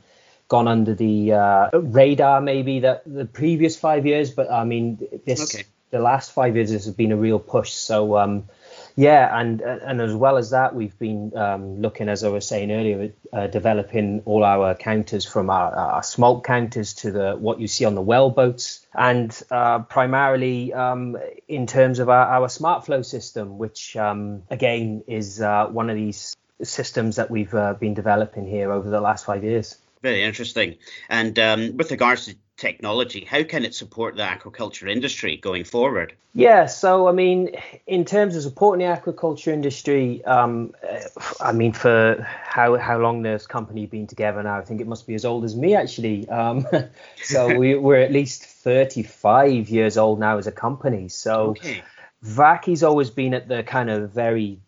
gone 0.47 0.67
under 0.67 0.93
the 0.93 1.33
uh, 1.33 1.69
radar, 1.79 2.41
maybe 2.41 2.79
that 2.81 3.03
the 3.05 3.25
previous 3.25 3.75
five 3.75 4.05
years. 4.05 4.31
But 4.31 4.51
I 4.51 4.63
mean, 4.63 4.99
this 5.25 5.55
okay. 5.55 5.65
the 5.91 5.99
last 5.99 6.31
five 6.31 6.55
years 6.55 6.71
has 6.71 6.89
been 6.91 7.11
a 7.11 7.17
real 7.17 7.39
push. 7.39 7.71
So 7.71 8.17
um, 8.17 8.45
yeah, 8.99 9.39
and 9.39 9.61
and 9.61 10.01
as 10.01 10.13
well 10.13 10.35
as 10.35 10.49
that, 10.49 10.75
we've 10.75 10.99
been 10.99 11.31
um, 11.37 11.81
looking, 11.81 12.09
as 12.09 12.25
I 12.25 12.27
was 12.27 12.45
saying 12.45 12.69
earlier, 12.69 13.13
uh, 13.31 13.47
developing 13.47 14.23
all 14.25 14.43
our 14.43 14.75
counters 14.75 15.25
from 15.25 15.49
our, 15.49 15.73
our, 15.73 16.41
counters 16.41 16.93
to 16.95 17.11
the 17.11 17.37
what 17.37 17.61
you 17.61 17.67
see 17.69 17.85
on 17.85 17.95
the 17.95 18.01
well 18.01 18.29
boats, 18.29 18.85
and 18.93 19.41
uh, 19.51 19.79
primarily 19.79 20.73
um, 20.73 21.15
in 21.47 21.65
terms 21.65 21.99
of 21.99 22.09
our, 22.09 22.25
our 22.27 22.49
smart 22.49 22.85
flow 22.85 23.01
system, 23.01 23.57
which 23.57 23.95
um, 23.95 24.43
again 24.49 25.01
is 25.07 25.39
uh, 25.39 25.67
one 25.67 25.89
of 25.89 25.95
these 25.95 26.35
systems 26.61 27.15
that 27.15 27.31
we've 27.31 27.55
uh, 27.55 27.75
been 27.75 27.93
developing 27.93 28.45
here 28.45 28.69
over 28.69 28.89
the 28.89 28.99
last 28.99 29.25
five 29.25 29.45
years. 29.45 29.77
Very 30.01 30.23
interesting. 30.23 30.75
And 31.07 31.39
um, 31.39 31.77
with 31.77 31.89
regards 31.91 32.25
to 32.25 32.35
technology, 32.59 33.23
how 33.23 33.43
can 33.43 33.63
it 33.63 33.73
support 33.73 34.15
the 34.15 34.23
aquaculture 34.23 34.91
industry 34.91 35.37
going 35.37 35.63
forward? 35.63 36.13
Yeah, 36.33 36.67
so 36.67 37.07
I 37.07 37.11
mean, 37.11 37.55
in 37.87 38.05
terms 38.05 38.35
of 38.35 38.43
supporting 38.43 38.85
the 38.85 38.93
aquaculture 38.93 39.51
industry, 39.51 40.23
um, 40.25 40.75
I 41.39 41.53
mean, 41.53 41.73
for 41.73 42.21
how 42.21 42.77
how 42.77 42.99
long 42.99 43.23
this 43.23 43.47
company 43.47 43.85
been 43.85 44.07
together 44.07 44.43
now, 44.43 44.57
I 44.57 44.61
think 44.61 44.81
it 44.81 44.87
must 44.87 45.07
be 45.07 45.15
as 45.15 45.25
old 45.25 45.43
as 45.45 45.55
me 45.55 45.73
actually. 45.75 46.29
Um, 46.29 46.67
so 47.23 47.57
we, 47.57 47.75
we're 47.85 48.01
at 48.01 48.11
least 48.11 48.43
35 48.43 49.69
years 49.69 49.97
old 49.97 50.19
now 50.19 50.37
as 50.37 50.45
a 50.45 50.51
company. 50.51 51.07
So 51.07 51.51
okay. 51.51 51.81
Vaki's 52.21 52.83
always 52.83 53.09
been 53.09 53.33
at 53.33 53.47
the 53.47 53.63
kind 53.63 53.89
of 53.89 54.11
very 54.11 54.59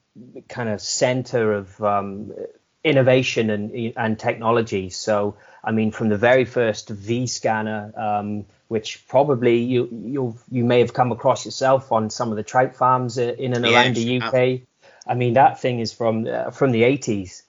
kind 0.48 0.70
of 0.70 0.82
center 0.82 1.54
of 1.54 1.82
um, 1.84 2.32
innovation 2.84 3.50
and 3.50 3.94
and 3.96 4.20
technology. 4.20 4.90
So 4.90 5.36
I 5.64 5.72
mean, 5.72 5.92
from 5.92 6.10
the 6.10 6.18
very 6.18 6.46
first 6.46 6.90
V 6.90 7.28
scanner, 7.28 7.94
um, 7.96 8.46
which 8.68 9.08
probably 9.08 9.58
you 9.58 9.90
you 9.92 10.38
you 10.52 10.64
may 10.64 10.80
have 10.80 10.94
come 10.94 11.12
across 11.12 11.46
yourself 11.46 11.92
on 11.92 12.10
some 12.10 12.32
of 12.32 12.38
the 12.38 12.44
trout 12.44 12.76
farms 12.76 13.18
uh, 13.18 13.34
in 13.38 13.54
and 13.54 13.66
around 13.66 13.96
the 13.96 14.22
UK. 14.22 14.68
I 15.08 15.16
mean, 15.16 15.34
that 15.34 15.60
thing 15.60 15.80
is 15.80 15.92
from 15.92 16.28
uh, 16.28 16.52
from 16.52 16.72
the 16.72 16.84
80s. 16.84 17.44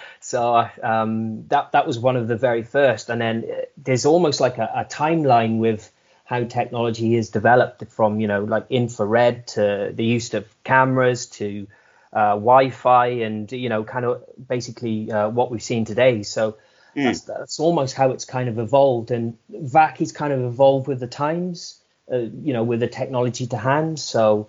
so 0.20 0.68
um, 0.82 1.46
that 1.48 1.72
that 1.72 1.86
was 1.86 1.98
one 1.98 2.16
of 2.16 2.28
the 2.28 2.36
very 2.36 2.62
first. 2.62 3.10
And 3.10 3.20
then 3.20 3.44
uh, 3.44 3.60
there's 3.76 4.06
almost 4.06 4.40
like 4.40 4.58
a, 4.58 4.70
a 4.74 4.84
timeline 4.84 5.58
with 5.58 5.90
how 6.24 6.42
technology 6.44 7.14
is 7.14 7.30
developed 7.30 7.84
from 7.88 8.20
you 8.20 8.26
know 8.26 8.44
like 8.44 8.66
infrared 8.70 9.46
to 9.46 9.92
the 9.94 10.04
use 10.04 10.32
of 10.34 10.46
cameras 10.64 11.26
to 11.26 11.66
uh, 12.14 12.34
Wi-Fi 12.34 13.06
and 13.06 13.50
you 13.50 13.68
know 13.68 13.84
kind 13.84 14.04
of 14.04 14.22
basically 14.48 15.10
uh, 15.10 15.28
what 15.28 15.50
we've 15.50 15.62
seen 15.62 15.84
today. 15.84 16.22
So 16.22 16.52
mm. 16.96 17.04
that's, 17.04 17.22
that's 17.22 17.60
almost 17.60 17.94
how 17.94 18.12
it's 18.12 18.24
kind 18.24 18.48
of 18.48 18.58
evolved, 18.58 19.10
and 19.10 19.36
VAC 19.50 19.96
Vaki's 19.98 20.12
kind 20.12 20.32
of 20.32 20.40
evolved 20.40 20.86
with 20.86 21.00
the 21.00 21.08
times, 21.08 21.80
uh, 22.12 22.16
you 22.18 22.52
know, 22.52 22.62
with 22.62 22.80
the 22.80 22.88
technology 22.88 23.46
to 23.48 23.56
hand. 23.56 23.98
So 23.98 24.48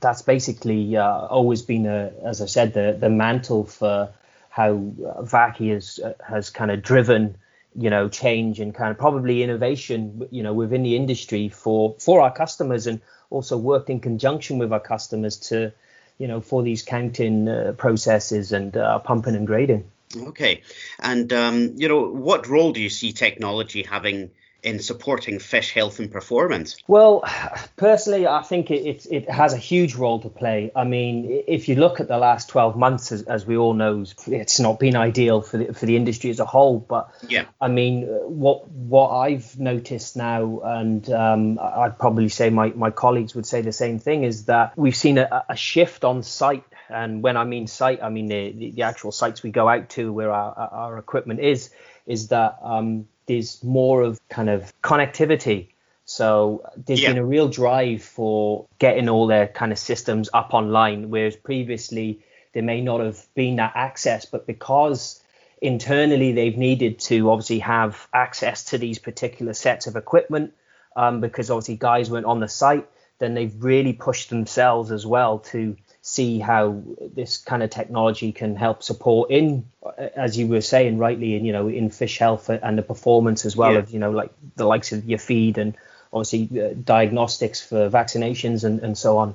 that's 0.00 0.22
basically 0.22 0.96
uh, 0.96 1.26
always 1.26 1.62
been, 1.62 1.86
a, 1.86 2.12
as 2.24 2.40
I 2.40 2.46
said, 2.46 2.72
the 2.72 2.96
the 2.98 3.10
mantle 3.10 3.64
for 3.64 4.12
how 4.48 4.74
Vaki 5.20 5.72
has 5.72 6.00
uh, 6.02 6.14
has 6.26 6.50
kind 6.50 6.70
of 6.70 6.82
driven 6.82 7.36
you 7.74 7.88
know 7.90 8.08
change 8.08 8.60
and 8.60 8.74
kind 8.74 8.90
of 8.90 8.98
probably 8.98 9.42
innovation 9.42 10.28
you 10.30 10.42
know 10.42 10.52
within 10.52 10.82
the 10.82 10.94
industry 10.94 11.48
for 11.48 11.96
for 11.98 12.20
our 12.20 12.30
customers 12.30 12.86
and 12.86 13.00
also 13.30 13.56
worked 13.56 13.88
in 13.88 13.98
conjunction 13.98 14.58
with 14.58 14.70
our 14.72 14.80
customers 14.80 15.38
to 15.38 15.72
you 16.22 16.28
know, 16.28 16.40
for 16.40 16.62
these 16.62 16.84
counting 16.84 17.48
uh, 17.48 17.74
processes 17.76 18.52
and 18.52 18.76
uh, 18.76 19.00
pumping 19.00 19.34
and 19.34 19.44
grading. 19.44 19.90
Okay, 20.16 20.62
and 21.00 21.32
um, 21.32 21.72
you 21.74 21.88
know, 21.88 22.06
what 22.06 22.46
role 22.46 22.72
do 22.72 22.80
you 22.80 22.90
see 22.90 23.12
technology 23.12 23.82
having 23.82 24.30
in 24.62 24.78
supporting 24.78 25.38
fish 25.38 25.72
health 25.72 25.98
and 25.98 26.10
performance? 26.10 26.76
Well, 26.86 27.24
personally, 27.76 28.26
I 28.26 28.42
think 28.42 28.70
it, 28.70 28.86
it, 28.86 29.06
it, 29.10 29.30
has 29.30 29.52
a 29.52 29.58
huge 29.58 29.96
role 29.96 30.20
to 30.20 30.28
play. 30.28 30.70
I 30.76 30.84
mean, 30.84 31.42
if 31.48 31.68
you 31.68 31.74
look 31.74 32.00
at 32.00 32.08
the 32.08 32.18
last 32.18 32.48
12 32.48 32.76
months, 32.76 33.10
as, 33.10 33.22
as 33.22 33.44
we 33.44 33.56
all 33.56 33.74
know, 33.74 34.04
it's 34.26 34.60
not 34.60 34.78
been 34.78 34.94
ideal 34.94 35.42
for 35.42 35.58
the, 35.58 35.74
for 35.74 35.86
the 35.86 35.96
industry 35.96 36.30
as 36.30 36.38
a 36.38 36.44
whole. 36.44 36.78
But 36.78 37.10
yeah, 37.28 37.46
I 37.60 37.68
mean, 37.68 38.06
what 38.06 38.68
what 38.68 39.10
I've 39.10 39.58
noticed 39.58 40.16
now, 40.16 40.60
and 40.64 41.08
um, 41.10 41.58
I'd 41.58 41.98
probably 41.98 42.28
say 42.28 42.50
my, 42.50 42.68
my 42.70 42.90
colleagues 42.90 43.34
would 43.34 43.46
say 43.46 43.62
the 43.62 43.72
same 43.72 43.98
thing, 43.98 44.22
is 44.22 44.44
that 44.46 44.76
we've 44.76 44.96
seen 44.96 45.18
a, 45.18 45.44
a 45.48 45.56
shift 45.56 46.04
on 46.04 46.22
site. 46.22 46.64
And 46.88 47.22
when 47.22 47.36
I 47.36 47.44
mean 47.44 47.66
site, 47.66 48.02
I 48.02 48.10
mean 48.10 48.26
the, 48.26 48.72
the 48.72 48.82
actual 48.82 49.12
sites 49.12 49.42
we 49.42 49.50
go 49.50 49.68
out 49.68 49.88
to 49.90 50.12
where 50.12 50.30
our, 50.30 50.54
our 50.54 50.98
equipment 50.98 51.40
is, 51.40 51.70
is 52.06 52.28
that 52.28 52.58
um, 52.62 53.06
there's 53.26 53.62
more 53.62 54.02
of 54.02 54.20
kind 54.28 54.50
of 54.50 54.72
connectivity. 54.82 55.68
So 56.04 56.64
there's 56.76 57.02
yeah. 57.02 57.10
been 57.10 57.18
a 57.18 57.24
real 57.24 57.48
drive 57.48 58.02
for 58.02 58.66
getting 58.78 59.08
all 59.08 59.26
their 59.26 59.46
kind 59.46 59.72
of 59.72 59.78
systems 59.78 60.28
up 60.34 60.52
online, 60.52 61.10
whereas 61.10 61.36
previously 61.36 62.24
there 62.52 62.62
may 62.62 62.80
not 62.80 63.00
have 63.00 63.24
been 63.34 63.56
that 63.56 63.72
access, 63.74 64.24
but 64.24 64.46
because 64.46 65.22
internally 65.60 66.32
they've 66.32 66.58
needed 66.58 66.98
to 66.98 67.30
obviously 67.30 67.60
have 67.60 68.08
access 68.12 68.64
to 68.64 68.78
these 68.78 68.98
particular 68.98 69.54
sets 69.54 69.86
of 69.86 69.96
equipment 69.96 70.52
um, 70.96 71.20
because 71.20 71.50
obviously 71.50 71.76
guys 71.76 72.10
weren't 72.10 72.26
on 72.26 72.40
the 72.40 72.48
site. 72.48 72.88
Then 73.18 73.34
they've 73.34 73.54
really 73.62 73.92
pushed 73.92 74.30
themselves 74.30 74.90
as 74.90 75.06
well 75.06 75.38
to 75.38 75.76
see 76.02 76.40
how 76.40 76.82
this 77.14 77.38
kind 77.38 77.62
of 77.62 77.70
technology 77.70 78.32
can 78.32 78.56
help 78.56 78.82
support 78.82 79.30
in, 79.30 79.64
as 80.16 80.36
you 80.36 80.48
were 80.48 80.60
saying 80.60 80.98
rightly, 80.98 81.36
in 81.36 81.44
you 81.44 81.52
know 81.52 81.68
in 81.68 81.90
fish 81.90 82.18
health 82.18 82.48
and 82.50 82.76
the 82.76 82.82
performance 82.82 83.46
as 83.46 83.56
well 83.56 83.72
yeah. 83.72 83.78
of 83.78 83.90
you 83.90 84.00
know 84.00 84.10
like 84.10 84.32
the 84.56 84.66
likes 84.66 84.92
of 84.92 85.04
your 85.04 85.20
feed 85.20 85.58
and 85.58 85.74
obviously 86.12 86.60
uh, 86.60 86.74
diagnostics 86.74 87.64
for 87.64 87.88
vaccinations 87.88 88.64
and, 88.64 88.80
and 88.80 88.98
so 88.98 89.18
on. 89.18 89.34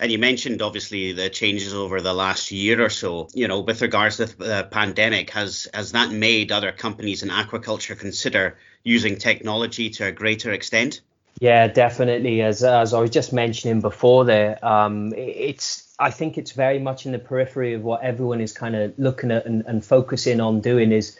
And 0.00 0.10
you 0.10 0.18
mentioned 0.18 0.62
obviously 0.62 1.12
the 1.12 1.28
changes 1.28 1.74
over 1.74 2.00
the 2.00 2.14
last 2.14 2.50
year 2.50 2.82
or 2.82 2.88
so. 2.88 3.28
You 3.32 3.46
know, 3.48 3.60
with 3.60 3.80
regards 3.80 4.16
to 4.16 4.26
the 4.26 4.66
pandemic, 4.68 5.30
has 5.30 5.68
has 5.72 5.92
that 5.92 6.10
made 6.10 6.50
other 6.50 6.72
companies 6.72 7.22
in 7.22 7.28
aquaculture 7.28 7.96
consider 7.96 8.56
using 8.82 9.16
technology 9.16 9.90
to 9.90 10.06
a 10.06 10.12
greater 10.12 10.50
extent? 10.50 11.02
Yeah, 11.38 11.68
definitely. 11.68 12.42
As 12.42 12.64
as 12.64 12.94
I 12.94 13.00
was 13.00 13.10
just 13.10 13.32
mentioning 13.32 13.80
before, 13.80 14.24
there, 14.24 14.62
um, 14.64 15.12
it's 15.14 15.89
I 16.00 16.10
think 16.10 16.38
it's 16.38 16.52
very 16.52 16.78
much 16.78 17.04
in 17.04 17.12
the 17.12 17.18
periphery 17.18 17.74
of 17.74 17.82
what 17.82 18.02
everyone 18.02 18.40
is 18.40 18.52
kind 18.52 18.74
of 18.74 18.98
looking 18.98 19.30
at 19.30 19.44
and, 19.44 19.64
and 19.66 19.84
focusing 19.84 20.40
on 20.40 20.60
doing 20.62 20.92
is 20.92 21.18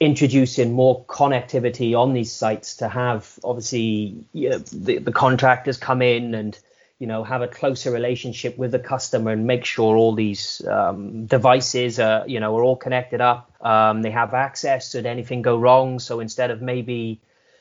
introducing 0.00 0.72
more 0.72 1.04
connectivity 1.04 1.96
on 1.96 2.12
these 2.12 2.32
sites 2.32 2.76
to 2.76 2.88
have 2.88 3.38
obviously 3.42 4.24
you 4.32 4.50
know, 4.50 4.58
the, 4.58 4.98
the 4.98 5.12
contractors 5.12 5.76
come 5.76 6.02
in 6.02 6.34
and 6.34 6.58
you 6.98 7.06
know 7.06 7.22
have 7.22 7.42
a 7.42 7.48
closer 7.48 7.92
relationship 7.92 8.58
with 8.58 8.72
the 8.72 8.78
customer 8.78 9.30
and 9.30 9.46
make 9.46 9.64
sure 9.64 9.96
all 9.96 10.14
these 10.14 10.62
um, 10.66 11.26
devices 11.26 12.00
are 12.00 12.24
you 12.26 12.40
know 12.40 12.56
are 12.56 12.64
all 12.64 12.76
connected 12.76 13.20
up. 13.20 13.52
Um, 13.60 14.02
they 14.02 14.10
have 14.10 14.34
access 14.34 14.90
should 14.90 15.06
anything 15.06 15.42
go 15.42 15.56
wrong. 15.56 16.00
So 16.00 16.18
instead 16.18 16.50
of 16.50 16.60
maybe 16.60 17.20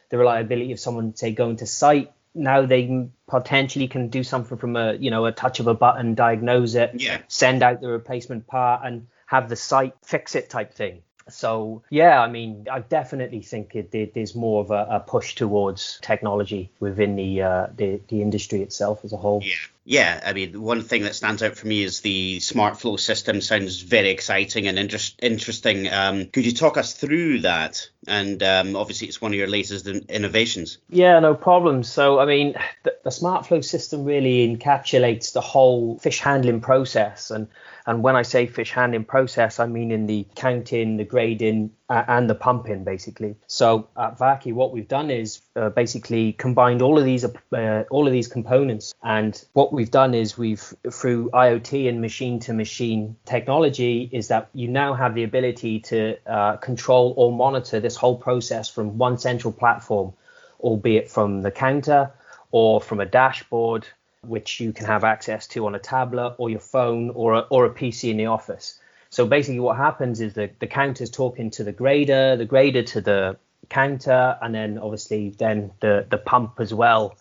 the 0.09 0.17
reliability 0.17 0.71
of 0.71 0.79
someone 0.79 1.15
say 1.15 1.31
going 1.33 1.57
to 1.57 1.67
site 1.67 2.11
now 2.37 2.65
they 2.65 3.07
potentially 3.27 3.87
can 3.87 4.07
do 4.09 4.23
something 4.23 4.57
from 4.57 4.75
a 4.75 4.93
you 4.93 5.09
know 5.09 5.25
a 5.25 5.31
touch 5.31 5.59
of 5.59 5.67
a 5.67 5.73
button 5.73 6.15
diagnose 6.15 6.75
it 6.75 6.91
yeah. 6.95 7.19
send 7.27 7.63
out 7.63 7.81
the 7.81 7.89
replacement 7.89 8.47
part 8.47 8.81
and 8.85 9.07
have 9.25 9.49
the 9.49 9.55
site 9.55 9.95
fix 10.03 10.35
it 10.35 10.49
type 10.49 10.73
thing 10.73 11.01
so 11.29 11.83
yeah, 11.89 12.21
I 12.21 12.29
mean, 12.29 12.67
I 12.71 12.79
definitely 12.79 13.41
think 13.41 13.75
it, 13.75 13.91
there's 14.13 14.35
more 14.35 14.61
of 14.61 14.71
a, 14.71 14.87
a, 14.89 14.99
push 14.99 15.35
towards 15.35 15.99
technology 16.01 16.71
within 16.79 17.15
the, 17.15 17.41
uh, 17.41 17.67
the 17.75 17.99
the 18.07 18.21
industry 18.21 18.61
itself 18.61 19.03
as 19.03 19.13
a 19.13 19.17
whole. 19.17 19.41
Yeah. 19.43 19.55
Yeah, 19.89 20.19
I 20.25 20.33
mean, 20.33 20.61
one 20.61 20.81
thing 20.81 21.03
that 21.03 21.15
stands 21.15 21.41
out 21.41 21.55
for 21.55 21.65
me 21.65 21.81
is 21.81 22.01
the 22.01 22.41
smart 22.41 22.77
flow 22.77 22.97
system 22.97 23.39
sounds 23.39 23.79
very 23.81 24.09
exciting 24.09 24.67
and 24.67 24.77
inter- 24.77 24.97
interesting. 25.21 25.87
Um, 25.91 26.25
could 26.25 26.45
you 26.45 26.51
talk 26.51 26.75
us 26.75 26.91
through 26.91 27.39
that? 27.39 27.89
And 28.05 28.43
um, 28.43 28.75
obviously, 28.75 29.07
it's 29.07 29.21
one 29.21 29.31
of 29.31 29.37
your 29.39 29.47
latest 29.47 29.87
innovations. 29.87 30.79
Yeah, 30.89 31.17
no 31.21 31.35
problem. 31.35 31.83
So, 31.83 32.19
I 32.19 32.25
mean, 32.25 32.55
the, 32.83 32.97
the 33.05 33.11
smart 33.11 33.45
flow 33.45 33.61
system 33.61 34.03
really 34.03 34.45
encapsulates 34.45 35.31
the 35.31 35.39
whole 35.39 35.97
fish 35.99 36.19
handling 36.19 36.59
process. 36.59 37.31
And 37.31 37.47
and 37.87 38.03
when 38.03 38.17
I 38.17 38.23
say 38.23 38.47
fish 38.47 38.73
handling 38.73 39.05
process, 39.05 39.61
I 39.61 39.65
mean 39.65 39.91
in 39.91 40.07
the 40.07 40.27
counting, 40.35 40.97
the 40.97 41.05
grading, 41.05 41.71
uh, 41.89 42.03
and 42.09 42.29
the 42.29 42.35
pumping, 42.35 42.83
basically. 42.83 43.35
So 43.47 43.87
at 43.97 44.19
Vaki, 44.19 44.51
what 44.51 44.73
we've 44.73 44.89
done 44.89 45.09
is 45.09 45.41
uh, 45.55 45.69
basically 45.69 46.33
combined 46.33 46.81
all 46.81 46.99
of 46.99 47.05
these 47.05 47.23
uh, 47.23 47.83
all 47.89 48.05
of 48.05 48.11
these 48.11 48.27
components. 48.27 48.93
And 49.03 49.41
what 49.53 49.71
we've 49.77 49.91
done 49.91 50.15
is 50.15 50.35
we've 50.35 50.73
through 50.91 51.29
IoT 51.29 51.87
and 51.87 52.01
machine 52.01 52.39
to 52.39 52.51
machine 52.51 53.15
technology 53.25 54.09
is 54.11 54.29
that 54.29 54.49
you 54.51 54.67
now 54.67 54.95
have 54.95 55.13
the 55.13 55.23
ability 55.23 55.81
to 55.81 56.17
uh, 56.25 56.57
control 56.57 57.13
or 57.15 57.31
monitor 57.31 57.79
this 57.79 57.95
whole 57.95 58.17
process 58.17 58.67
from 58.71 58.97
one 58.97 59.19
central 59.19 59.53
platform, 59.53 60.13
albeit 60.61 61.11
from 61.11 61.43
the 61.43 61.51
counter 61.51 62.11
or 62.49 62.81
from 62.81 62.99
a 62.99 63.05
dashboard 63.05 63.87
which 64.21 64.59
you 64.59 64.73
can 64.73 64.87
have 64.87 65.03
access 65.03 65.45
to 65.45 65.67
on 65.67 65.75
a 65.75 65.79
tablet 65.79 66.33
or 66.39 66.49
your 66.49 66.59
phone 66.59 67.11
or 67.11 67.35
a, 67.35 67.39
or 67.41 67.65
a 67.65 67.69
PC 67.69 68.09
in 68.09 68.17
the 68.17 68.25
office. 68.25 68.79
So 69.11 69.27
basically, 69.27 69.59
what 69.59 69.77
happens 69.77 70.21
is 70.21 70.33
the, 70.33 70.49
the 70.57 70.65
counter's 70.65 71.11
talking 71.11 71.51
to 71.51 71.63
the 71.63 71.71
grader, 71.71 72.35
the 72.35 72.45
grader 72.45 72.81
to 72.81 72.99
the 72.99 73.37
counter, 73.69 74.39
and 74.41 74.55
then 74.55 74.79
obviously 74.79 75.35
then 75.37 75.69
the, 75.81 76.07
the 76.09 76.17
pump 76.17 76.55
as 76.59 76.73
well 76.73 77.15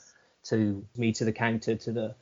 to 0.44 0.82
me 0.96 1.12
to 1.12 1.26
the 1.26 1.32
counter 1.32 1.74
to 1.74 1.92
the 1.92 2.14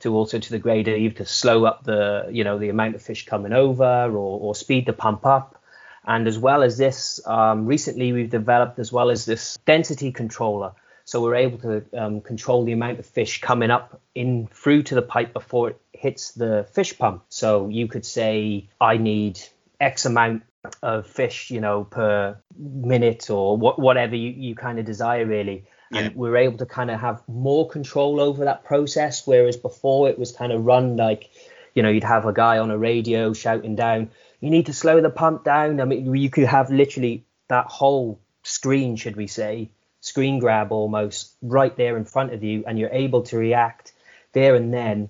to 0.00 0.14
also 0.14 0.38
to 0.38 0.50
the 0.50 0.58
grader 0.58 0.94
either 0.94 1.16
to 1.16 1.26
slow 1.26 1.64
up 1.64 1.84
the 1.84 2.28
you 2.30 2.44
know 2.44 2.58
the 2.58 2.68
amount 2.68 2.94
of 2.94 3.02
fish 3.02 3.26
coming 3.26 3.52
over 3.52 3.84
or, 3.84 4.40
or 4.40 4.54
speed 4.54 4.86
the 4.86 4.92
pump 4.92 5.26
up 5.26 5.62
and 6.06 6.28
as 6.28 6.38
well 6.38 6.62
as 6.62 6.76
this 6.78 7.20
um, 7.26 7.66
recently 7.66 8.12
we've 8.12 8.30
developed 8.30 8.78
as 8.78 8.92
well 8.92 9.10
as 9.10 9.24
this 9.24 9.58
density 9.66 10.12
controller 10.12 10.72
so 11.06 11.22
we're 11.22 11.36
able 11.36 11.58
to 11.58 11.84
um, 11.96 12.20
control 12.20 12.64
the 12.64 12.72
amount 12.72 12.98
of 12.98 13.06
fish 13.06 13.40
coming 13.40 13.70
up 13.70 14.00
in 14.16 14.48
through 14.48 14.82
to 14.84 14.96
the 14.96 15.02
pipe 15.02 15.32
before 15.32 15.70
it 15.70 15.80
hits 15.92 16.32
the 16.32 16.66
fish 16.72 16.98
pump. 16.98 17.22
So 17.28 17.68
you 17.68 17.86
could 17.86 18.04
say, 18.04 18.68
I 18.80 18.96
need 18.96 19.40
X 19.80 20.04
amount 20.04 20.42
of 20.82 21.06
fish, 21.06 21.52
you 21.52 21.60
know, 21.60 21.84
per 21.84 22.36
minute 22.58 23.30
or 23.30 23.56
wh- 23.56 23.78
whatever 23.78 24.16
you, 24.16 24.30
you 24.30 24.56
kind 24.56 24.80
of 24.80 24.84
desire, 24.84 25.24
really. 25.24 25.66
And 25.92 26.16
we're 26.16 26.36
able 26.36 26.58
to 26.58 26.66
kind 26.66 26.90
of 26.90 27.00
have 27.00 27.22
more 27.28 27.68
control 27.68 28.20
over 28.20 28.44
that 28.44 28.64
process, 28.64 29.26
whereas 29.26 29.56
before 29.56 30.08
it 30.08 30.18
was 30.18 30.32
kind 30.32 30.52
of 30.52 30.64
run 30.64 30.96
like, 30.96 31.30
you 31.74 31.82
know, 31.82 31.88
you'd 31.88 32.04
have 32.04 32.26
a 32.26 32.32
guy 32.32 32.58
on 32.58 32.70
a 32.70 32.78
radio 32.78 33.32
shouting 33.32 33.76
down, 33.76 34.10
you 34.40 34.50
need 34.50 34.66
to 34.66 34.72
slow 34.72 35.00
the 35.00 35.10
pump 35.10 35.44
down. 35.44 35.80
I 35.80 35.84
mean, 35.84 36.14
you 36.14 36.28
could 36.30 36.44
have 36.44 36.70
literally 36.70 37.24
that 37.48 37.66
whole 37.66 38.18
screen, 38.42 38.96
should 38.96 39.16
we 39.16 39.28
say, 39.28 39.70
screen 40.00 40.38
grab 40.38 40.72
almost 40.72 41.32
right 41.42 41.74
there 41.76 41.96
in 41.96 42.04
front 42.04 42.32
of 42.32 42.42
you, 42.42 42.64
and 42.66 42.78
you're 42.78 42.90
able 42.90 43.22
to 43.22 43.36
react 43.36 43.92
there 44.32 44.54
and 44.54 44.72
then, 44.72 45.08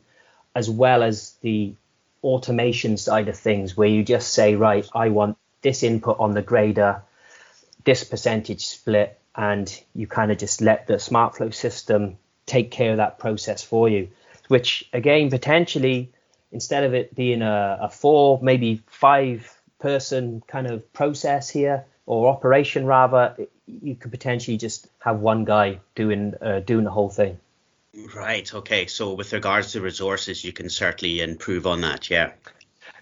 as 0.54 0.68
well 0.68 1.02
as 1.02 1.32
the 1.40 1.74
automation 2.22 2.96
side 2.96 3.28
of 3.28 3.36
things, 3.36 3.76
where 3.76 3.88
you 3.88 4.02
just 4.02 4.32
say, 4.32 4.56
right, 4.56 4.86
I 4.94 5.08
want 5.08 5.38
this 5.62 5.82
input 5.82 6.18
on 6.18 6.32
the 6.32 6.42
grader, 6.42 7.02
this 7.84 8.04
percentage 8.04 8.66
split, 8.66 9.18
and 9.36 9.82
you 9.94 10.06
kind 10.06 10.32
of 10.32 10.38
just 10.38 10.60
let 10.60 10.86
the 10.86 10.94
SmartFlow 10.94 11.52
system 11.52 12.18
take 12.46 12.70
care 12.70 12.92
of 12.92 12.96
that 12.96 13.18
process 13.18 13.62
for 13.62 13.88
you, 13.88 14.08
which 14.48 14.88
again 14.92 15.30
potentially 15.30 16.10
instead 16.52 16.84
of 16.84 16.94
it 16.94 17.14
being 17.14 17.42
a, 17.42 17.78
a 17.82 17.90
four, 17.90 18.40
maybe 18.42 18.82
five 18.86 19.52
person 19.78 20.42
kind 20.46 20.66
of 20.66 20.92
process 20.92 21.50
here 21.50 21.84
or 22.06 22.28
operation 22.28 22.86
rather, 22.86 23.36
you 23.66 23.94
could 23.94 24.10
potentially 24.10 24.56
just 24.56 24.88
have 25.00 25.18
one 25.20 25.44
guy 25.44 25.80
doing 25.94 26.34
uh, 26.40 26.60
doing 26.60 26.84
the 26.84 26.90
whole 26.90 27.10
thing. 27.10 27.38
Right. 28.14 28.52
Okay. 28.54 28.86
So 28.86 29.14
with 29.14 29.32
regards 29.32 29.72
to 29.72 29.80
resources, 29.80 30.44
you 30.44 30.52
can 30.52 30.68
certainly 30.68 31.20
improve 31.20 31.66
on 31.66 31.80
that. 31.80 32.10
Yeah. 32.10 32.32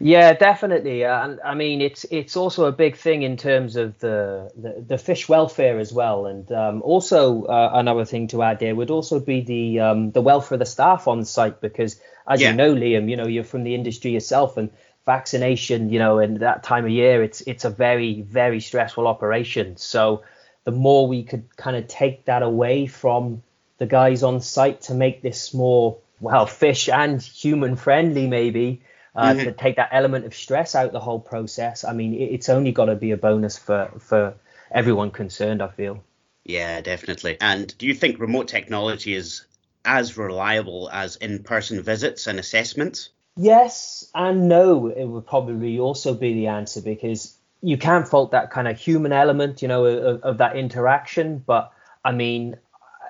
Yeah, 0.00 0.32
definitely. 0.32 1.04
Uh, 1.04 1.24
and 1.24 1.40
I 1.44 1.54
mean, 1.54 1.80
it's 1.80 2.04
it's 2.10 2.36
also 2.36 2.64
a 2.64 2.72
big 2.72 2.96
thing 2.96 3.22
in 3.22 3.36
terms 3.36 3.76
of 3.76 3.98
the 4.00 4.50
the, 4.56 4.84
the 4.86 4.98
fish 4.98 5.28
welfare 5.28 5.78
as 5.78 5.92
well. 5.92 6.26
And 6.26 6.50
um, 6.50 6.82
also 6.82 7.44
uh, 7.44 7.70
another 7.74 8.04
thing 8.04 8.26
to 8.28 8.42
add 8.42 8.58
there 8.58 8.74
would 8.74 8.90
also 8.90 9.20
be 9.20 9.40
the 9.40 9.80
um, 9.80 10.10
the 10.10 10.20
welfare 10.20 10.56
of 10.56 10.60
the 10.60 10.66
staff 10.66 11.06
on 11.06 11.24
site 11.24 11.60
because, 11.60 12.00
as 12.26 12.40
yeah. 12.40 12.50
you 12.50 12.56
know, 12.56 12.74
Liam, 12.74 13.08
you 13.08 13.16
know 13.16 13.26
you're 13.26 13.44
from 13.44 13.62
the 13.62 13.74
industry 13.74 14.10
yourself, 14.10 14.56
and 14.56 14.70
vaccination, 15.06 15.90
you 15.90 15.98
know, 15.98 16.18
in 16.18 16.38
that 16.38 16.64
time 16.64 16.84
of 16.84 16.90
year, 16.90 17.22
it's 17.22 17.42
it's 17.42 17.64
a 17.64 17.70
very 17.70 18.22
very 18.22 18.60
stressful 18.60 19.06
operation. 19.06 19.76
So 19.76 20.22
the 20.64 20.72
more 20.72 21.06
we 21.06 21.22
could 21.22 21.56
kind 21.56 21.76
of 21.76 21.86
take 21.86 22.24
that 22.24 22.42
away 22.42 22.86
from 22.86 23.42
the 23.78 23.86
guys 23.86 24.22
on 24.24 24.40
site 24.40 24.82
to 24.82 24.94
make 24.94 25.22
this 25.22 25.54
more 25.54 25.98
well 26.20 26.46
fish 26.46 26.88
and 26.88 27.20
human 27.20 27.76
friendly 27.76 28.26
maybe 28.26 28.80
uh, 29.14 29.32
mm-hmm. 29.32 29.44
to 29.44 29.52
take 29.52 29.76
that 29.76 29.90
element 29.92 30.26
of 30.26 30.34
stress 30.34 30.74
out 30.74 30.92
the 30.92 31.00
whole 31.00 31.20
process. 31.20 31.84
I 31.84 31.92
mean 31.92 32.14
it's 32.14 32.48
only 32.48 32.72
got 32.72 32.86
to 32.86 32.96
be 32.96 33.12
a 33.12 33.16
bonus 33.16 33.58
for 33.58 33.92
for 33.98 34.34
everyone 34.70 35.10
concerned 35.10 35.62
i 35.62 35.68
feel. 35.68 36.02
Yeah 36.44 36.80
definitely. 36.80 37.36
And 37.40 37.76
do 37.78 37.86
you 37.86 37.94
think 37.94 38.18
remote 38.18 38.48
technology 38.48 39.14
is 39.14 39.46
as 39.84 40.16
reliable 40.16 40.88
as 40.92 41.16
in-person 41.16 41.82
visits 41.82 42.26
and 42.26 42.38
assessments? 42.38 43.10
Yes 43.36 44.10
and 44.14 44.48
no. 44.48 44.88
It 44.88 45.04
would 45.04 45.26
probably 45.26 45.78
also 45.78 46.14
be 46.14 46.34
the 46.34 46.46
answer 46.48 46.80
because 46.80 47.36
you 47.64 47.78
can't 47.78 48.06
fault 48.06 48.32
that 48.32 48.50
kind 48.50 48.68
of 48.68 48.78
human 48.78 49.12
element, 49.12 49.62
you 49.62 49.68
know, 49.68 49.86
of, 49.86 50.22
of, 50.22 50.38
that 50.38 50.56
interaction. 50.56 51.38
But 51.38 51.72
I 52.04 52.12
mean, 52.12 52.56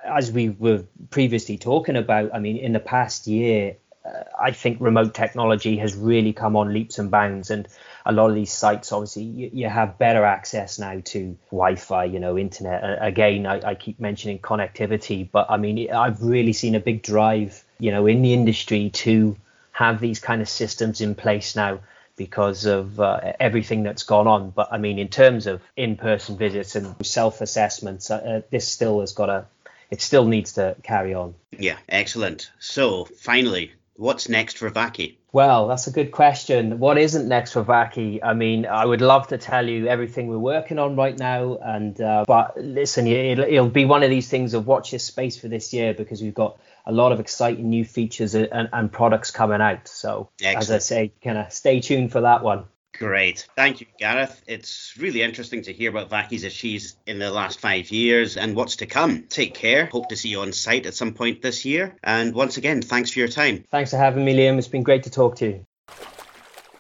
as 0.05 0.31
we 0.31 0.51
were 0.51 0.85
previously 1.11 1.59
talking 1.59 1.97
about, 1.97 2.33
I 2.33 2.39
mean, 2.39 2.57
in 2.57 2.73
the 2.73 2.81
past 2.81 3.27
year, 3.27 3.77
uh, 4.05 4.25
I 4.39 4.51
think 4.51 4.79
remote 4.81 5.15
technology 5.15 5.79
has 5.79 5.97
really 5.97 6.33
come 6.33 6.57
on 6.57 6.73
leaps 6.73 6.99
and 6.99 7.11
bounds, 7.11 7.51
and 7.51 7.67
a 8.05 8.13
lot 8.13 8.29
of 8.29 8.35
these 8.35 8.53
sites, 8.53 8.93
obviously, 8.93 9.23
you, 9.23 9.51
you 9.53 9.69
have 9.69 9.99
better 9.99 10.25
access 10.25 10.79
now 10.79 11.01
to 11.07 11.37
Wi-Fi, 11.51 12.05
you 12.05 12.21
know, 12.21 12.37
internet. 12.37 12.85
Uh, 12.85 12.97
again, 13.01 13.47
I, 13.47 13.71
I 13.71 13.75
keep 13.75 13.99
mentioning 13.99 14.41
connectivity, 14.41 15.29
but 15.31 15.51
I 15.51 15.57
mean, 15.57 15.91
I've 15.91 16.23
really 16.23 16.53
seen 16.53 16.75
a 16.75 16.81
big 16.81 17.03
drive, 17.03 17.65
you 17.79 17.91
know, 17.91 18.07
in 18.07 18.21
the 18.21 18.35
industry 18.35 18.91
to 18.91 19.37
have 19.73 20.01
these 20.01 20.21
kind 20.21 20.43
of 20.43 20.49
systems 20.49 21.01
in 21.01 21.15
place 21.15 21.57
now 21.57 21.81
because 22.17 22.67
of 22.67 23.01
uh, 23.01 23.33
everything 23.41 23.83
that's 23.83 24.03
gone 24.03 24.27
on. 24.27 24.51
But 24.51 24.69
I 24.71 24.79
mean, 24.79 24.99
in 24.99 25.09
terms 25.09 25.47
of 25.47 25.63
in-person 25.77 26.37
visits 26.37 26.77
and 26.77 26.95
self-assessments, 27.05 28.11
uh, 28.11 28.17
uh 28.17 28.41
this 28.51 28.69
still 28.69 29.01
has 29.01 29.13
got 29.13 29.27
to, 29.27 29.47
it 29.91 30.03
still 30.03 30.27
needs 30.27 30.53
to 30.53 30.77
carry 30.83 31.15
on. 31.15 31.35
Yeah, 31.59 31.79
excellent. 31.89 32.51
So 32.59 33.07
finally, 33.07 33.73
what's 33.97 34.29
next 34.29 34.59
for 34.59 34.71
Vaki? 34.71 35.17
Well, 35.33 35.67
that's 35.67 35.89
a 35.89 35.91
good 35.91 36.13
question. 36.13 36.79
What 36.79 36.97
isn't 36.97 37.27
next 37.27 37.53
for 37.53 37.65
Vaki? 37.65 38.21
I 38.23 38.35
mean, 38.35 38.67
I 38.67 38.85
would 38.85 39.01
love 39.01 39.27
to 39.29 39.39
tell 39.39 39.69
you 39.69 39.89
everything 39.89 40.29
we're 40.29 40.39
working 40.39 40.79
on 40.79 40.95
right 40.95 41.19
now, 41.19 41.57
and 41.57 42.01
uh, 42.01 42.25
but 42.27 42.57
listen, 42.57 43.07
it'll, 43.09 43.45
it'll 43.45 43.69
be 43.69 43.85
one 43.85 44.05
of 44.05 44.11
these 44.11 44.29
things 44.29 44.55
of 44.55 44.67
watch 44.67 44.93
this 44.93 45.05
space 45.05 45.37
for 45.37 45.49
this 45.49 45.73
year 45.73 45.93
because 45.93 46.23
we've 46.23 46.35
got 46.35 46.61
a 46.87 46.93
lot 46.93 47.13
of 47.13 47.19
exciting 47.19 47.69
new 47.69 47.85
features 47.85 48.35
and, 48.35 48.69
and 48.73 48.93
products 48.93 49.31
coming 49.31 49.61
out. 49.61 49.89
So, 49.89 50.31
Excellent. 50.41 50.59
as 50.59 50.71
I 50.71 50.79
say, 50.79 51.13
kind 51.23 51.39
of 51.39 51.53
stay 51.53 51.81
tuned 51.81 52.13
for 52.13 52.21
that 52.21 52.45
one. 52.45 52.65
Great. 52.99 53.49
Thank 53.57 53.81
you, 53.81 53.87
Gareth. 53.99 54.41
It's 54.47 54.95
really 54.97 55.23
interesting 55.23 55.63
to 55.63 55.73
hear 55.73 55.91
about 55.91 56.11
Vaki's 56.11 56.45
achievements 56.45 56.97
in 57.07 57.19
the 57.19 57.31
last 57.31 57.61
five 57.61 57.91
years 57.91 58.37
and 58.37 58.55
what's 58.55 58.77
to 58.77 58.87
come. 58.87 59.25
Take 59.29 59.55
care. 59.55 59.87
Hope 59.87 60.09
to 60.09 60.17
see 60.17 60.29
you 60.29 60.41
on 60.41 60.53
site 60.53 60.87
at 60.87 60.95
some 60.95 61.13
point 61.13 61.43
this 61.43 61.65
year. 61.65 61.97
And 62.03 62.35
once 62.35 62.57
again, 62.57 62.83
thanks 62.83 63.11
for 63.11 63.19
your 63.19 63.29
time. 63.29 63.65
Thanks 63.71 63.91
for 63.91 63.97
having 63.97 64.25
me, 64.25 64.35
Liam. 64.35 64.59
It's 64.59 64.69
been 64.69 64.85
great 64.85 65.03
to 65.05 65.11
talk 65.11 65.37
to 65.37 65.47
you. 65.47 65.67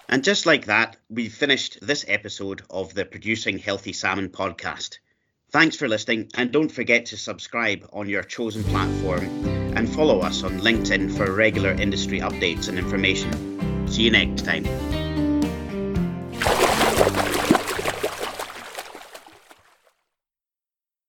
And 0.08 0.22
just 0.22 0.46
like 0.46 0.66
that, 0.66 0.96
we've 1.10 1.34
finished 1.34 1.78
this 1.82 2.04
episode 2.06 2.62
of 2.70 2.94
the 2.94 3.04
Producing 3.04 3.58
Healthy 3.58 3.92
Salmon 3.92 4.28
podcast. 4.28 4.98
Thanks 5.50 5.76
for 5.76 5.88
listening, 5.88 6.30
and 6.34 6.52
don't 6.52 6.70
forget 6.70 7.06
to 7.06 7.16
subscribe 7.16 7.88
on 7.92 8.08
your 8.08 8.22
chosen 8.22 8.64
platform 8.64 9.24
and 9.76 9.88
follow 9.88 10.20
us 10.20 10.42
on 10.42 10.60
LinkedIn 10.60 11.16
for 11.16 11.32
regular 11.32 11.70
industry 11.70 12.20
updates 12.20 12.68
and 12.68 12.78
information. 12.78 13.88
See 13.88 14.02
you 14.02 14.10
next 14.10 14.44
time. 14.44 14.64